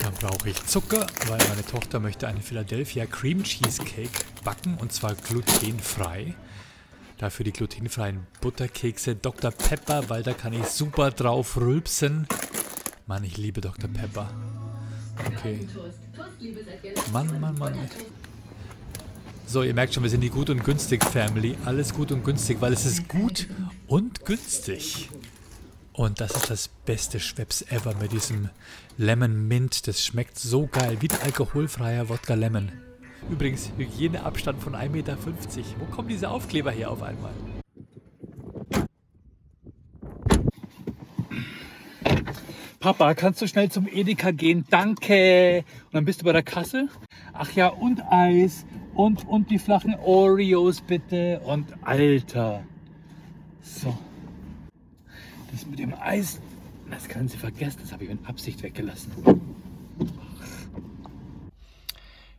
Dann 0.00 0.12
brauche 0.14 0.50
ich 0.50 0.64
Zucker, 0.66 1.06
weil 1.26 1.38
meine 1.48 1.64
Tochter 1.66 1.98
möchte 1.98 2.28
eine 2.28 2.40
Philadelphia 2.40 3.06
Cream 3.06 3.42
Cheesecake 3.42 4.10
backen 4.44 4.76
und 4.80 4.92
zwar 4.92 5.14
glutenfrei. 5.14 6.34
Dafür 7.18 7.44
die 7.44 7.52
glutenfreien 7.52 8.26
Butterkekse 8.40 9.16
Dr. 9.16 9.50
Pepper, 9.50 10.08
weil 10.08 10.22
da 10.22 10.34
kann 10.34 10.52
ich 10.52 10.66
super 10.66 11.10
drauf 11.10 11.56
rülpsen. 11.56 12.26
Mann, 13.06 13.24
ich 13.24 13.36
liebe 13.38 13.60
Dr. 13.60 13.88
Pepper. 13.88 14.30
Okay. 15.26 15.66
Mann, 17.12 17.40
Mann, 17.40 17.56
Mann. 17.58 17.74
So, 19.46 19.62
ihr 19.62 19.72
merkt 19.74 19.94
schon, 19.94 20.02
wir 20.02 20.10
sind 20.10 20.20
die 20.20 20.28
Gut 20.28 20.50
und 20.50 20.62
Günstig 20.64 21.04
Family. 21.04 21.56
Alles 21.64 21.94
gut 21.94 22.12
und 22.12 22.24
günstig, 22.24 22.60
weil 22.60 22.72
es 22.72 22.84
ist 22.84 23.08
gut 23.08 23.46
und 23.86 24.24
günstig. 24.24 25.08
Und 25.92 26.20
das 26.20 26.32
ist 26.32 26.50
das 26.50 26.68
beste 26.68 27.20
Schweppes 27.20 27.62
ever 27.70 27.94
mit 27.94 28.12
diesem 28.12 28.50
Lemon 28.98 29.48
Mint. 29.48 29.86
Das 29.86 30.04
schmeckt 30.04 30.38
so 30.38 30.66
geil, 30.66 30.98
wie 31.00 31.08
der 31.08 31.22
alkoholfreier 31.22 32.10
Wodka 32.10 32.34
Lemon. 32.34 32.72
Übrigens, 33.30 33.72
Hygieneabstand 33.76 34.62
von 34.62 34.74
1,50 34.74 34.88
Meter. 34.88 35.18
Wo 35.78 35.84
kommen 35.86 36.08
diese 36.08 36.30
Aufkleber 36.30 36.70
her 36.70 36.90
auf 36.90 37.02
einmal? 37.02 37.32
Papa, 42.78 43.14
kannst 43.14 43.42
du 43.42 43.48
schnell 43.48 43.68
zum 43.68 43.88
Edeka 43.88 44.30
gehen? 44.30 44.64
Danke. 44.70 45.64
Und 45.86 45.94
dann 45.94 46.04
bist 46.04 46.20
du 46.20 46.24
bei 46.24 46.32
der 46.32 46.44
Kasse. 46.44 46.88
Ach 47.32 47.50
ja, 47.52 47.66
und 47.66 48.00
Eis. 48.12 48.64
Und, 48.94 49.26
und 49.26 49.50
die 49.50 49.58
flachen 49.58 49.96
Oreos 49.96 50.82
bitte. 50.82 51.40
Und 51.40 51.66
Alter. 51.82 52.62
So. 53.60 53.96
Das 55.50 55.66
mit 55.66 55.80
dem 55.80 55.94
Eis, 55.94 56.40
das 56.88 57.08
können 57.08 57.26
Sie 57.26 57.38
vergessen. 57.38 57.80
Das 57.82 57.92
habe 57.92 58.04
ich 58.04 58.10
mit 58.10 58.24
Absicht 58.28 58.62
weggelassen. 58.62 59.10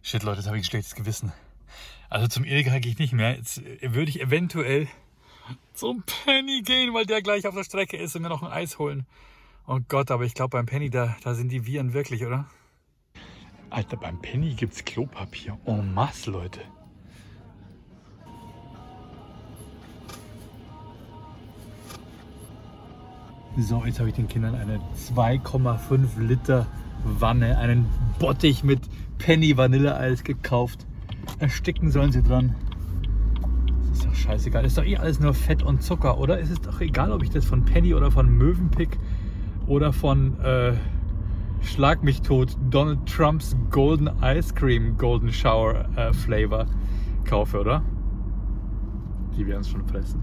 Shit, 0.07 0.23
Leute, 0.23 0.37
jetzt 0.37 0.47
habe 0.47 0.55
ich 0.55 0.63
ein 0.63 0.69
schlechtes 0.69 0.95
Gewissen. 0.95 1.33
Also 2.09 2.29
zum 2.29 2.45
Edeka 2.45 2.79
gehe 2.79 2.93
ich 2.93 2.97
nicht 2.97 3.11
mehr. 3.11 3.35
Jetzt 3.35 3.57
äh, 3.57 3.93
würde 3.93 4.09
ich 4.09 4.21
eventuell 4.21 4.87
zum 5.73 6.01
Penny 6.23 6.61
gehen, 6.61 6.93
weil 6.93 7.05
der 7.05 7.21
gleich 7.21 7.45
auf 7.45 7.53
der 7.53 7.65
Strecke 7.65 7.97
ist 7.97 8.15
und 8.15 8.21
mir 8.21 8.29
noch 8.29 8.41
ein 8.41 8.49
Eis 8.49 8.79
holen. 8.79 9.05
Oh 9.67 9.79
Gott, 9.89 10.09
aber 10.09 10.23
ich 10.23 10.33
glaube 10.33 10.51
beim 10.51 10.65
Penny, 10.65 10.89
da, 10.89 11.17
da 11.25 11.33
sind 11.33 11.49
die 11.49 11.65
Viren 11.65 11.91
wirklich, 11.91 12.25
oder? 12.25 12.45
Alter, 13.69 13.97
beim 13.97 14.21
Penny 14.21 14.53
gibt 14.53 14.75
es 14.75 14.85
Klopapier. 14.85 15.59
Oh 15.65 15.81
masse, 15.81 16.31
Leute. 16.31 16.61
So, 23.57 23.83
jetzt 23.83 23.99
habe 23.99 24.07
ich 24.07 24.15
den 24.15 24.29
Kindern 24.29 24.55
eine 24.55 24.79
2,5 25.17 26.17
Liter 26.17 26.65
Wanne, 27.03 27.57
einen 27.57 27.89
Bottich 28.19 28.63
mit 28.63 28.79
Penny 29.17 29.55
Vanilleeis 29.57 30.23
gekauft. 30.23 30.85
Ersticken 31.39 31.91
sollen 31.91 32.11
sie 32.11 32.23
dran. 32.23 32.55
Das 33.79 33.99
ist 33.99 34.05
doch 34.05 34.15
scheißegal. 34.15 34.65
Ist 34.65 34.77
doch 34.77 34.85
eh 34.85 34.97
alles 34.97 35.19
nur 35.19 35.33
Fett 35.33 35.63
und 35.63 35.81
Zucker, 35.81 36.17
oder? 36.17 36.39
Es 36.39 36.49
ist 36.49 36.65
doch 36.65 36.81
egal, 36.81 37.11
ob 37.11 37.23
ich 37.23 37.29
das 37.29 37.45
von 37.45 37.65
Penny 37.65 37.93
oder 37.93 38.11
von 38.11 38.29
Mövenpick 38.29 38.97
oder 39.67 39.91
von 39.93 40.39
äh, 40.39 40.73
Schlag 41.61 42.03
mich 42.03 42.21
tot 42.21 42.55
Donald 42.69 43.05
Trumps 43.07 43.55
Golden 43.71 44.09
Ice 44.21 44.53
Cream 44.53 44.95
Golden 44.97 45.31
Shower 45.31 45.85
äh, 45.95 46.13
Flavor 46.13 46.67
kaufe, 47.25 47.59
oder? 47.59 47.83
Die 49.35 49.45
werden 49.45 49.61
es 49.61 49.69
schon 49.69 49.85
fressen. 49.85 50.21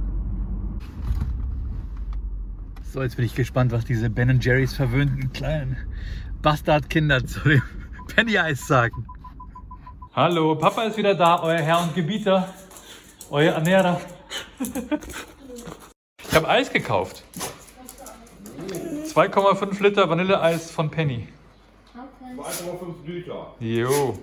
So, 2.83 3.03
jetzt 3.03 3.17
bin 3.17 3.25
ich 3.25 3.35
gespannt, 3.35 3.73
was 3.73 3.85
diese 3.85 4.09
Ben 4.09 4.39
Jerry's 4.41 4.75
verwöhnten 4.75 5.33
kleinen 5.33 5.77
Bastardkinder 6.43 7.27
zu 7.27 7.41
dem 7.41 7.63
Penny 8.09 8.39
Eis 8.39 8.67
sagen. 8.67 9.07
Hallo, 10.15 10.55
Papa 10.55 10.85
ist 10.85 10.97
wieder 10.97 11.15
da, 11.15 11.43
euer 11.43 11.59
Herr 11.59 11.83
und 11.83 11.95
Gebieter, 11.95 12.49
euer 13.31 13.55
Ernährer. 13.55 14.01
Ich 16.29 16.35
habe 16.35 16.49
Eis 16.49 16.71
gekauft. 16.71 17.25
2,5 19.07 19.83
Liter 19.83 20.09
Vanilleeis 20.09 20.71
von 20.71 20.91
Penny. 20.91 21.29
2,5 22.37 23.07
Liter. 23.07 23.55
Jo. 23.59 24.19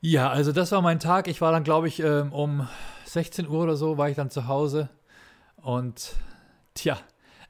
Ja, 0.00 0.30
also 0.30 0.52
das 0.52 0.72
war 0.72 0.82
mein 0.82 0.98
Tag. 0.98 1.28
Ich 1.28 1.40
war 1.40 1.52
dann, 1.52 1.64
glaube 1.64 1.88
ich, 1.88 2.00
ähm, 2.00 2.32
um 2.32 2.68
16 3.04 3.48
Uhr 3.48 3.62
oder 3.62 3.76
so 3.76 3.98
war 3.98 4.08
ich 4.08 4.16
dann 4.16 4.30
zu 4.30 4.48
Hause. 4.48 4.88
Und 5.56 6.14
tja, 6.74 6.96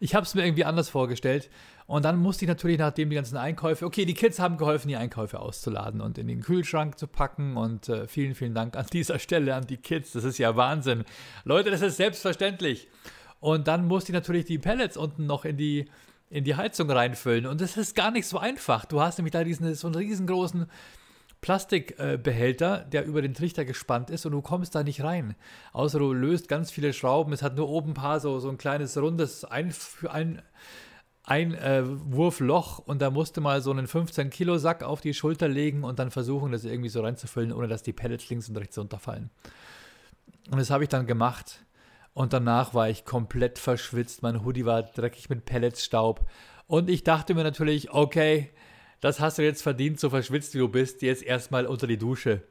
ich 0.00 0.14
habe 0.14 0.25
es 0.25 0.35
mir 0.35 0.44
irgendwie 0.44 0.64
anders 0.64 0.88
vorgestellt. 0.88 1.50
Und 1.90 2.04
dann 2.04 2.18
musste 2.18 2.44
ich 2.44 2.49
natürlich, 2.49 2.78
nachdem 2.78 3.11
die 3.11 3.16
ganzen 3.16 3.37
Einkäufe, 3.37 3.85
okay, 3.85 4.04
die 4.04 4.14
Kids 4.14 4.38
haben 4.38 4.59
geholfen, 4.59 4.87
die 4.87 4.94
Einkäufe 4.94 5.40
auszuladen 5.40 6.00
und 6.00 6.18
in 6.18 6.28
den 6.28 6.40
Kühlschrank 6.40 6.97
zu 6.97 7.09
packen. 7.09 7.56
Und 7.56 7.88
äh, 7.88 8.06
vielen, 8.06 8.37
vielen 8.37 8.54
Dank 8.54 8.76
an 8.76 8.87
dieser 8.92 9.18
Stelle 9.18 9.56
an 9.56 9.66
die 9.66 9.76
Kids. 9.76 10.12
Das 10.12 10.23
ist 10.23 10.38
ja 10.38 10.54
Wahnsinn. 10.54 11.02
Leute, 11.42 11.73
das 11.73 11.82
ist 11.82 11.97
selbstverständlich. 11.97 12.87
Und 13.40 13.66
dann 13.66 13.88
musste 13.88 14.12
ich 14.12 14.14
natürlich 14.14 14.44
die 14.44 14.61
Pellets 14.61 14.97
unten 14.97 15.26
noch 15.26 15.44
in 15.44 15.56
die, 15.56 15.90
in 16.28 16.44
die 16.44 16.54
Heizung 16.54 16.88
reinfüllen. 16.88 17.47
Und 17.47 17.61
das 17.61 17.76
ist 17.76 17.97
gar 17.97 18.12
nicht 18.12 18.28
so 18.28 18.38
einfach. 18.38 18.85
Du 18.85 19.00
hast 19.00 19.18
nämlich 19.18 19.32
da 19.32 19.42
diesen, 19.42 19.75
so 19.75 19.88
einen 19.88 19.97
riesengroßen 19.97 20.66
Plastikbehälter, 21.40 22.85
der 22.85 23.04
über 23.04 23.20
den 23.20 23.35
Trichter 23.35 23.64
gespannt 23.64 24.11
ist 24.11 24.25
und 24.26 24.30
du 24.30 24.42
kommst 24.42 24.76
da 24.76 24.85
nicht 24.85 25.02
rein. 25.02 25.35
Außer 25.73 25.99
du 25.99 26.12
löst 26.12 26.47
ganz 26.47 26.70
viele 26.70 26.92
Schrauben. 26.92 27.32
Es 27.32 27.42
hat 27.42 27.56
nur 27.56 27.68
oben 27.68 27.90
ein 27.90 27.94
paar 27.94 28.20
so, 28.20 28.38
so 28.38 28.49
ein 28.49 28.59
kleines 28.59 28.97
rundes 28.97 29.44
ein, 29.44 29.75
ein, 30.09 30.40
ein 31.30 31.54
äh, 31.54 31.84
Wurfloch 31.84 32.80
und 32.80 33.00
da 33.00 33.08
musste 33.08 33.40
mal 33.40 33.62
so 33.62 33.70
einen 33.70 33.87
15 33.87 34.30
Kilo 34.30 34.58
Sack 34.58 34.82
auf 34.82 35.00
die 35.00 35.14
Schulter 35.14 35.46
legen 35.46 35.84
und 35.84 36.00
dann 36.00 36.10
versuchen, 36.10 36.50
das 36.50 36.64
irgendwie 36.64 36.88
so 36.88 37.02
reinzufüllen, 37.02 37.52
ohne 37.52 37.68
dass 37.68 37.84
die 37.84 37.92
Pellets 37.92 38.28
links 38.30 38.49
und 38.49 38.56
rechts 38.56 38.76
runterfallen. 38.76 39.30
Und 40.50 40.58
das 40.58 40.70
habe 40.70 40.82
ich 40.82 40.88
dann 40.88 41.06
gemacht. 41.06 41.64
Und 42.14 42.32
danach 42.32 42.75
war 42.75 42.90
ich 42.90 43.04
komplett 43.04 43.60
verschwitzt. 43.60 44.25
Mein 44.25 44.44
Hoodie 44.44 44.66
war 44.66 44.82
dreckig 44.82 45.30
mit 45.30 45.44
Pelletsstaub. 45.44 46.28
Und 46.66 46.90
ich 46.90 47.04
dachte 47.04 47.34
mir 47.34 47.44
natürlich, 47.44 47.92
okay, 47.92 48.50
das 49.00 49.20
hast 49.20 49.38
du 49.38 49.44
jetzt 49.44 49.62
verdient, 49.62 50.00
so 50.00 50.10
verschwitzt 50.10 50.52
wie 50.54 50.58
du 50.58 50.68
bist, 50.68 51.00
jetzt 51.00 51.22
erstmal 51.22 51.64
unter 51.64 51.87
die 51.87 51.96
Dusche. 51.96 52.42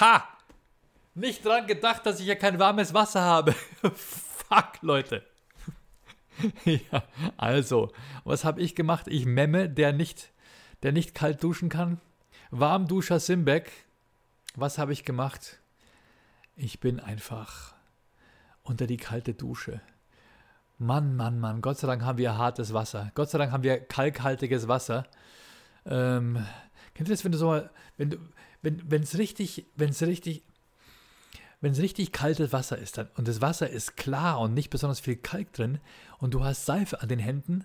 Ha! 0.00 0.24
Nicht 1.14 1.46
dran 1.46 1.68
gedacht, 1.68 2.04
dass 2.04 2.18
ich 2.18 2.26
ja 2.26 2.34
kein 2.34 2.58
warmes 2.58 2.92
Wasser 2.94 3.20
habe. 3.20 3.52
Fuck, 3.94 4.82
Leute. 4.82 5.22
ja, 6.64 7.04
also, 7.36 7.92
was 8.24 8.44
habe 8.44 8.60
ich 8.60 8.74
gemacht? 8.74 9.06
Ich 9.08 9.26
memme, 9.26 9.68
der 9.68 9.92
nicht, 9.92 10.32
der 10.82 10.92
nicht 10.92 11.14
kalt 11.14 11.42
duschen 11.42 11.68
kann. 11.68 12.00
Warmduscher 12.50 13.20
Simbeck. 13.20 13.70
Was 14.56 14.78
habe 14.78 14.92
ich 14.92 15.04
gemacht? 15.04 15.58
Ich 16.56 16.80
bin 16.80 17.00
einfach 17.00 17.74
unter 18.62 18.86
die 18.86 18.96
kalte 18.96 19.34
Dusche. 19.34 19.80
Mann, 20.78 21.16
Mann, 21.16 21.40
Mann, 21.40 21.62
Gott 21.62 21.78
sei 21.78 21.86
Dank 21.86 22.02
haben 22.02 22.18
wir 22.18 22.36
hartes 22.36 22.72
Wasser. 22.72 23.10
Gott 23.14 23.30
sei 23.30 23.38
Dank 23.38 23.52
haben 23.52 23.62
wir 23.62 23.78
kalkhaltiges 23.78 24.68
Wasser. 24.68 25.06
Ähm, 25.86 26.44
kennst 26.94 27.10
du 27.10 27.14
das, 27.14 27.24
wenn 27.24 27.32
du 27.32 27.38
so 27.38 27.46
mal, 27.46 27.70
wenn 27.96 28.10
du, 28.10 28.18
wenn 28.62 29.02
es 29.02 29.18
richtig, 29.18 29.66
wenn 29.76 29.90
es 29.90 30.02
richtig, 30.02 30.42
wenn 31.64 31.72
es 31.72 31.80
richtig 31.80 32.12
kaltes 32.12 32.52
Wasser 32.52 32.78
ist 32.78 32.98
dann, 32.98 33.08
und 33.16 33.26
das 33.26 33.40
Wasser 33.40 33.68
ist 33.68 33.96
klar 33.96 34.40
und 34.40 34.54
nicht 34.54 34.70
besonders 34.70 35.00
viel 35.00 35.16
Kalk 35.16 35.52
drin 35.52 35.78
und 36.18 36.34
du 36.34 36.44
hast 36.44 36.66
Seife 36.66 37.00
an 37.00 37.08
den 37.08 37.18
Händen, 37.18 37.64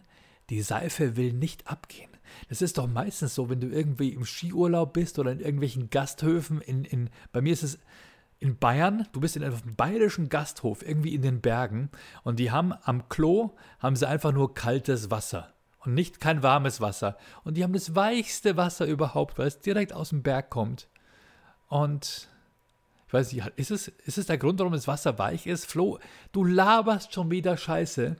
die 0.49 0.61
Seife 0.61 1.15
will 1.15 1.33
nicht 1.33 1.67
abgehen. 1.67 2.09
Das 2.47 2.61
ist 2.61 2.77
doch 2.77 2.87
meistens 2.87 3.35
so, 3.35 3.49
wenn 3.49 3.59
du 3.59 3.67
irgendwie 3.67 4.09
im 4.09 4.25
Skiurlaub 4.25 4.93
bist 4.93 5.19
oder 5.19 5.31
in 5.31 5.39
irgendwelchen 5.39 5.89
Gasthöfen. 5.89 6.61
In, 6.61 6.85
in, 6.85 7.09
bei 7.31 7.41
mir 7.41 7.53
ist 7.53 7.63
es 7.63 7.79
in 8.39 8.57
Bayern, 8.57 9.07
du 9.11 9.19
bist 9.19 9.35
in 9.35 9.43
einem 9.43 9.75
bayerischen 9.75 10.29
Gasthof, 10.29 10.81
irgendwie 10.81 11.13
in 11.13 11.21
den 11.21 11.41
Bergen, 11.41 11.89
und 12.23 12.39
die 12.39 12.51
haben 12.51 12.73
am 12.83 13.09
Klo, 13.09 13.51
haben 13.79 13.95
sie 13.95 14.07
einfach 14.07 14.31
nur 14.31 14.53
kaltes 14.53 15.11
Wasser 15.11 15.53
und 15.83 15.93
nicht 15.93 16.19
kein 16.19 16.43
warmes 16.43 16.81
Wasser. 16.81 17.17
Und 17.43 17.57
die 17.57 17.63
haben 17.63 17.73
das 17.73 17.95
weichste 17.95 18.57
Wasser 18.57 18.85
überhaupt, 18.85 19.37
weil 19.37 19.47
es 19.47 19.59
direkt 19.59 19.93
aus 19.93 20.09
dem 20.09 20.23
Berg 20.23 20.49
kommt. 20.49 20.87
Und 21.67 22.29
ich 23.09 23.13
weiß 23.13 23.33
nicht, 23.33 23.43
ist 23.55 23.71
es, 23.71 23.87
ist 23.87 24.19
es 24.19 24.27
der 24.27 24.37
Grund, 24.37 24.59
warum 24.59 24.71
das 24.71 24.87
Wasser 24.87 25.17
weich 25.17 25.47
ist? 25.47 25.65
Flo, 25.65 25.97
du 26.31 26.43
laberst 26.43 27.11
schon 27.11 27.31
wieder 27.31 27.57
Scheiße. 27.57 28.17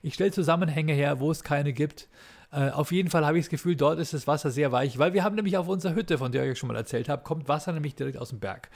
Ich 0.00 0.14
stelle 0.14 0.30
Zusammenhänge 0.30 0.92
her, 0.92 1.18
wo 1.18 1.32
es 1.32 1.42
keine 1.42 1.72
gibt. 1.72 2.08
Äh, 2.52 2.70
auf 2.70 2.92
jeden 2.92 3.10
Fall 3.10 3.26
habe 3.26 3.36
ich 3.36 3.46
das 3.46 3.50
Gefühl, 3.50 3.74
dort 3.74 3.98
ist 3.98 4.14
das 4.14 4.28
Wasser 4.28 4.52
sehr 4.52 4.70
weich, 4.70 4.96
weil 4.96 5.12
wir 5.12 5.24
haben 5.24 5.34
nämlich 5.34 5.56
auf 5.56 5.66
unserer 5.66 5.96
Hütte, 5.96 6.18
von 6.18 6.30
der 6.30 6.44
ich 6.44 6.52
euch 6.52 6.58
schon 6.60 6.68
mal 6.68 6.76
erzählt 6.76 7.08
habe, 7.08 7.24
kommt 7.24 7.48
Wasser 7.48 7.72
nämlich 7.72 7.96
direkt 7.96 8.16
aus 8.16 8.28
dem 8.28 8.38
Berg 8.38 8.70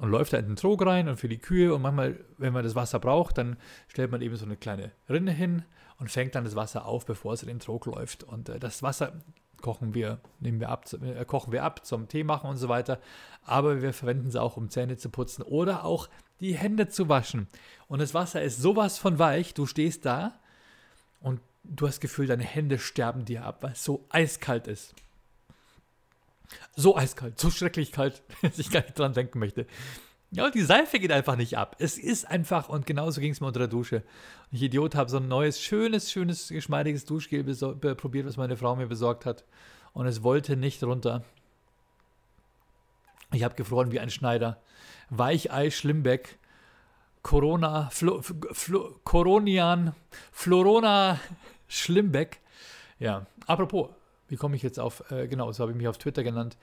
und 0.00 0.10
läuft 0.10 0.32
da 0.32 0.38
in 0.38 0.46
den 0.46 0.56
Trog 0.56 0.84
rein 0.84 1.08
und 1.08 1.18
für 1.18 1.28
die 1.28 1.38
Kühe 1.38 1.72
und 1.72 1.82
manchmal, 1.82 2.18
wenn 2.36 2.52
man 2.52 2.64
das 2.64 2.74
Wasser 2.74 2.98
braucht, 2.98 3.38
dann 3.38 3.58
stellt 3.86 4.10
man 4.10 4.22
eben 4.22 4.34
so 4.34 4.44
eine 4.44 4.56
kleine 4.56 4.90
Rinne 5.08 5.30
hin 5.30 5.62
und 5.98 6.10
fängt 6.10 6.34
dann 6.34 6.42
das 6.42 6.56
Wasser 6.56 6.84
auf, 6.84 7.06
bevor 7.06 7.32
es 7.32 7.42
in 7.42 7.48
den 7.48 7.60
Trog 7.60 7.86
läuft. 7.86 8.24
Und 8.24 8.48
äh, 8.48 8.58
das 8.58 8.82
Wasser 8.82 9.12
kochen 9.60 9.94
wir, 9.94 10.18
nehmen 10.40 10.60
wir 10.60 10.68
ab, 10.68 10.86
äh, 11.02 11.24
kochen 11.24 11.52
wir 11.52 11.64
ab 11.64 11.84
zum 11.84 12.08
Tee 12.08 12.24
machen 12.24 12.50
und 12.50 12.56
so 12.56 12.68
weiter. 12.68 13.00
Aber 13.44 13.82
wir 13.82 13.92
verwenden 13.92 14.28
es 14.28 14.36
auch, 14.36 14.56
um 14.56 14.70
Zähne 14.70 14.96
zu 14.96 15.08
putzen 15.08 15.42
oder 15.42 15.84
auch 15.84 16.08
die 16.40 16.56
Hände 16.56 16.88
zu 16.88 17.08
waschen. 17.08 17.46
Und 17.88 18.00
das 18.00 18.14
Wasser 18.14 18.42
ist 18.42 18.60
sowas 18.60 18.98
von 18.98 19.18
weich, 19.18 19.54
du 19.54 19.66
stehst 19.66 20.04
da 20.04 20.38
und 21.20 21.40
du 21.64 21.86
hast 21.86 21.96
das 21.96 22.00
Gefühl, 22.00 22.26
deine 22.26 22.44
Hände 22.44 22.78
sterben 22.78 23.24
dir 23.24 23.44
ab, 23.44 23.62
weil 23.62 23.72
es 23.72 23.84
so 23.84 24.04
eiskalt 24.10 24.66
ist. 24.66 24.94
So 26.76 26.96
eiskalt, 26.96 27.40
so 27.40 27.50
schrecklich 27.50 27.92
kalt, 27.92 28.22
dass 28.42 28.58
ich 28.58 28.70
gar 28.70 28.82
nicht 28.82 28.98
dran 28.98 29.14
denken 29.14 29.38
möchte. 29.38 29.66
Ja, 30.32 30.46
und 30.46 30.54
die 30.54 30.62
Seife 30.62 30.98
geht 30.98 31.12
einfach 31.12 31.36
nicht 31.36 31.56
ab. 31.56 31.76
Es 31.78 31.98
ist 31.98 32.28
einfach, 32.28 32.68
und 32.68 32.86
genauso 32.86 33.20
ging 33.20 33.32
es 33.32 33.40
mir 33.40 33.46
unter 33.46 33.60
der 33.60 33.68
Dusche. 33.68 34.02
Ich 34.50 34.62
Idiot 34.62 34.94
habe 34.94 35.08
so 35.08 35.18
ein 35.18 35.28
neues, 35.28 35.60
schönes, 35.60 36.10
schönes, 36.10 36.48
geschmeidiges 36.48 37.04
Duschgel 37.04 37.44
probiert, 37.94 38.26
was 38.26 38.36
meine 38.36 38.56
Frau 38.56 38.74
mir 38.76 38.86
besorgt 38.86 39.24
hat. 39.24 39.44
Und 39.92 40.06
es 40.06 40.22
wollte 40.22 40.56
nicht 40.56 40.82
runter. 40.82 41.22
Ich 43.32 43.44
habe 43.44 43.54
gefroren 43.54 43.92
wie 43.92 44.00
ein 44.00 44.10
Schneider. 44.10 44.60
Weichei 45.10 45.70
Schlimbeck. 45.70 46.38
Corona, 47.22 47.88
Flo, 47.90 48.22
Flo, 48.22 49.00
Coronian, 49.02 49.94
Florona 50.30 51.18
Schlimbeck. 51.66 52.40
Ja, 53.00 53.26
apropos, 53.48 53.90
wie 54.28 54.36
komme 54.36 54.54
ich 54.54 54.62
jetzt 54.62 54.78
auf, 54.78 55.10
äh, 55.10 55.26
genau, 55.26 55.50
so 55.50 55.62
habe 55.62 55.72
ich 55.72 55.76
mich 55.76 55.88
auf 55.88 55.98
Twitter 55.98 56.22
genannt. 56.22 56.56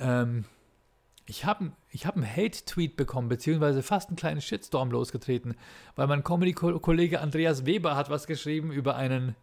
Ähm, 0.00 0.46
ich 1.30 1.44
habe 1.44 1.70
ich 1.90 2.06
hab 2.06 2.16
einen 2.16 2.26
Hate-Tweet 2.26 2.96
bekommen, 2.96 3.28
beziehungsweise 3.28 3.84
fast 3.84 4.08
einen 4.08 4.16
kleinen 4.16 4.40
Shitstorm 4.40 4.90
losgetreten, 4.90 5.54
weil 5.94 6.08
mein 6.08 6.24
Comedy-Kollege 6.24 7.20
Andreas 7.20 7.64
Weber 7.64 7.94
hat 7.94 8.10
was 8.10 8.26
geschrieben 8.26 8.72
über 8.72 8.96
einen, 8.96 9.36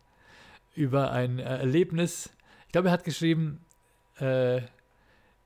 über 0.75 1.11
ein 1.11 1.39
äh, 1.39 1.43
Erlebnis. 1.43 2.29
Ich 2.65 2.73
glaube, 2.73 2.89
er 2.89 2.91
hat 2.91 3.05
geschrieben, 3.05 3.65
äh, 4.19 4.61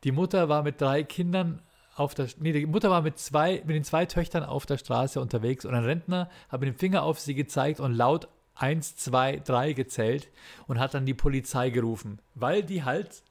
die 0.04 0.12
Mutter 0.12 0.50
war 0.50 0.64
mit 0.64 0.82
drei 0.82 1.04
Kindern 1.04 1.62
auf 1.96 2.16
der, 2.16 2.28
nee, 2.40 2.54
die 2.54 2.66
Mutter 2.66 2.90
war 2.90 3.04
mit 3.04 3.20
zwei, 3.20 3.62
mit 3.66 3.76
den 3.76 3.84
zwei 3.84 4.08
Töchtern 4.08 4.44
auf 4.44 4.66
der 4.66 4.80
Straße 4.80 5.22
unterwegs 5.22 5.64
und 5.64 5.76
ein 5.76 5.84
Rentner 5.84 6.28
hat 6.50 6.60
mit 6.60 6.70
dem 6.70 6.76
Finger 6.76 7.04
auf 7.04 7.20
sie 7.20 7.36
gezeigt 7.36 7.80
und 7.80 7.94
laut 7.94 8.28
1, 8.56 8.96
2, 8.96 9.42
3 9.46 9.74
gezählt 9.74 10.30
und 10.68 10.80
hat 10.80 10.96
dann 10.96 11.06
die 11.06 11.14
Polizei 11.14 11.70
gerufen, 11.70 12.20
weil 12.34 12.64
die 12.64 12.84
halt 12.84 13.22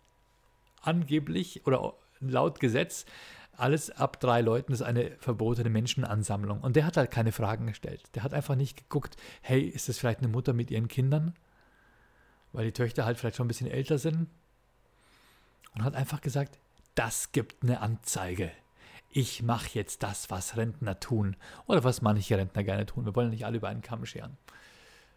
angeblich 0.83 1.67
oder 1.67 1.95
laut 2.21 2.61
Gesetz 2.61 3.07
alles 3.61 3.91
ab 3.91 4.19
drei 4.21 4.41
Leuten 4.41 4.73
ist 4.73 4.83
eine 4.83 5.11
verbotene 5.19 5.71
Menschenansammlung. 5.71 6.61
Und 6.61 6.77
der 6.77 6.87
hat 6.87 6.97
halt 6.97 7.11
keine 7.11 7.31
Fragen 7.31 7.67
gestellt. 7.67 8.03
Der 8.15 8.23
hat 8.23 8.33
einfach 8.33 8.57
nicht 8.57 8.79
geguckt, 8.79 9.17
hey, 9.43 9.61
ist 9.61 9.89
das 9.89 9.99
vielleicht 9.99 10.21
eine 10.21 10.29
Mutter 10.29 10.53
mit 10.53 10.71
ihren 10.71 10.89
Kindern? 10.89 11.35
Weil 12.53 12.65
die 12.65 12.73
Töchter 12.73 13.05
halt 13.05 13.19
vielleicht 13.19 13.37
schon 13.37 13.45
ein 13.45 13.49
bisschen 13.49 13.71
älter 13.71 13.99
sind. 13.99 14.29
Und 15.75 15.85
hat 15.85 15.95
einfach 15.95 16.21
gesagt, 16.21 16.59
das 16.95 17.33
gibt 17.33 17.63
eine 17.63 17.81
Anzeige. 17.81 18.51
Ich 19.11 19.43
mache 19.43 19.71
jetzt 19.75 20.03
das, 20.03 20.31
was 20.31 20.57
Rentner 20.57 20.99
tun. 20.99 21.37
Oder 21.67 21.85
was 21.85 22.03
manche 22.03 22.39
Rentner 22.39 22.65
gerne 22.65 22.87
tun. 22.87 23.05
Wir 23.05 23.15
wollen 23.15 23.31
nicht 23.31 23.45
alle 23.45 23.59
über 23.59 23.69
einen 23.69 23.83
Kamm 23.83 24.07
scheren. 24.07 24.37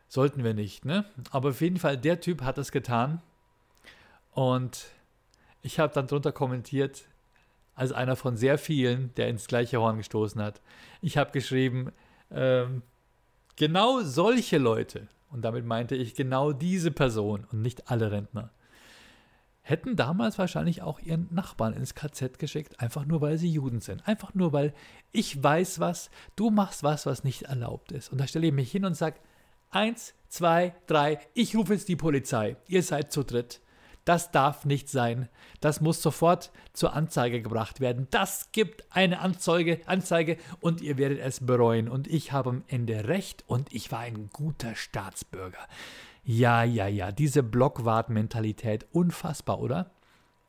Sollten 0.10 0.44
wir 0.44 0.54
nicht, 0.54 0.86
ne? 0.86 1.06
Aber 1.32 1.50
auf 1.50 1.62
jeden 1.62 1.78
Fall, 1.78 1.98
der 1.98 2.20
Typ 2.20 2.42
hat 2.42 2.58
das 2.58 2.72
getan. 2.72 3.22
Und 4.32 4.88
ich 5.64 5.80
habe 5.80 5.94
dann 5.94 6.08
drunter 6.08 6.32
kommentiert, 6.32 7.06
als 7.74 7.92
einer 7.92 8.16
von 8.16 8.38
sehr 8.38 8.60
vielen, 8.60 9.14
der 9.16 9.30
ins 9.30 9.48
gleiche 9.48 9.80
Horn 9.80 9.98
gestoßen 9.98 10.42
hat. 10.42 10.62
Ich 11.02 11.18
habe 11.18 11.32
geschrieben, 11.32 11.92
ähm, 12.30 12.84
genau 13.56 14.02
solche 14.02 14.60
Leute, 14.60 15.08
und 15.32 15.42
damit 15.42 15.66
meinte 15.66 15.96
ich 15.96 16.14
genau 16.14 16.52
diese 16.52 16.92
Person 16.92 17.48
und 17.52 17.62
nicht 17.62 17.90
alle 17.90 18.12
Rentner, 18.12 18.52
hätten 19.62 19.96
damals 19.96 20.38
wahrscheinlich 20.38 20.82
auch 20.82 21.00
ihren 21.00 21.34
Nachbarn 21.34 21.74
ins 21.74 21.96
KZ 21.96 22.38
geschickt, 22.38 22.82
einfach 22.82 23.06
nur 23.06 23.22
weil 23.22 23.38
sie 23.38 23.50
Juden 23.50 23.80
sind. 23.80 24.06
Einfach 24.06 24.34
nur 24.34 24.52
weil 24.52 24.74
ich 25.14 25.42
weiß 25.42 25.80
was, 25.80 26.12
du 26.36 26.52
machst 26.52 26.84
was, 26.84 27.06
was 27.06 27.24
nicht 27.24 27.44
erlaubt 27.44 27.94
ist. 27.94 28.12
Und 28.12 28.20
da 28.20 28.28
stelle 28.28 28.48
ich 28.48 28.54
mich 28.54 28.70
hin 28.70 28.84
und 28.84 28.96
sage, 28.96 29.16
eins, 29.70 30.14
zwei, 30.28 30.76
drei, 30.86 31.20
ich 31.34 31.56
rufe 31.56 31.74
jetzt 31.74 31.88
die 31.88 31.96
Polizei. 31.96 32.58
Ihr 32.68 32.84
seid 32.84 33.14
zu 33.14 33.24
dritt. 33.24 33.62
Das 34.06 34.32
darf 34.32 34.66
nicht 34.66 34.90
sein. 34.90 35.30
Das 35.62 35.80
muss 35.80 36.02
sofort 36.02 36.52
zur 36.74 36.94
Anzeige 36.94 37.42
gebracht 37.42 37.80
werden. 37.80 38.08
Das 38.12 38.52
gibt 38.52 38.84
eine 38.90 39.20
Anzeige, 39.20 39.80
Anzeige 39.86 40.38
und 40.60 40.82
ihr 40.82 40.98
werdet 40.98 41.20
es 41.20 41.46
bereuen. 41.46 41.88
Und 41.88 42.08
ich 42.08 42.32
habe 42.32 42.50
am 42.50 42.64
Ende 42.68 43.08
recht 43.08 43.44
und 43.48 43.72
ich 43.74 43.92
war 43.92 44.00
ein 44.00 44.30
guter 44.34 44.76
Staatsbürger. 44.76 45.68
Ja, 46.26 46.64
ja, 46.64 46.88
ja, 46.88 47.12
diese 47.12 47.44
Blockwart-Mentalität, 47.44 48.86
unfassbar, 48.92 49.60
oder? 49.60 49.92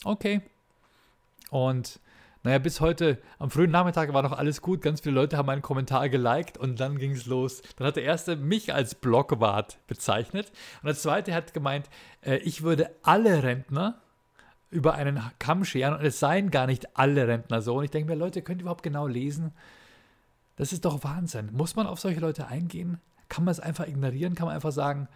Okay. 0.04 0.40
Und 1.50 2.00
naja, 2.44 2.58
bis 2.58 2.82
heute, 2.82 3.18
am 3.38 3.50
frühen 3.50 3.70
Nachmittag 3.70 4.12
war 4.12 4.22
noch 4.22 4.32
alles 4.32 4.60
gut. 4.60 4.82
Ganz 4.82 5.00
viele 5.00 5.14
Leute 5.14 5.38
haben 5.38 5.48
einen 5.48 5.62
Kommentar 5.62 6.10
geliked 6.10 6.58
und 6.58 6.78
dann 6.78 6.98
ging 6.98 7.12
es 7.12 7.24
los. 7.24 7.62
Dann 7.76 7.86
hat 7.86 7.96
der 7.96 8.04
erste 8.04 8.36
mich 8.36 8.74
als 8.74 8.94
Blockwart 8.94 9.78
bezeichnet 9.86 10.52
und 10.82 10.86
der 10.88 10.94
zweite 10.94 11.34
hat 11.34 11.54
gemeint, 11.54 11.88
äh, 12.20 12.36
ich 12.36 12.62
würde 12.62 12.90
alle 13.02 13.42
Rentner 13.42 13.98
über 14.70 14.92
einen 14.92 15.22
Kamm 15.38 15.64
scheren 15.64 15.94
und 15.94 16.04
es 16.04 16.20
seien 16.20 16.50
gar 16.50 16.66
nicht 16.66 16.98
alle 16.98 17.26
Rentner 17.26 17.62
so. 17.62 17.76
Und 17.76 17.84
ich 17.84 17.90
denke 17.90 18.12
mir, 18.12 18.18
Leute, 18.18 18.42
könnt 18.42 18.60
ihr 18.60 18.64
überhaupt 18.64 18.82
genau 18.82 19.06
lesen? 19.06 19.52
Das 20.56 20.74
ist 20.74 20.84
doch 20.84 21.02
Wahnsinn. 21.02 21.48
Muss 21.52 21.76
man 21.76 21.86
auf 21.86 21.98
solche 21.98 22.20
Leute 22.20 22.48
eingehen? 22.48 23.00
Kann 23.30 23.44
man 23.44 23.52
es 23.52 23.60
einfach 23.60 23.86
ignorieren? 23.86 24.34
Kann 24.34 24.46
man 24.46 24.54
einfach 24.54 24.72
sagen, 24.72 25.08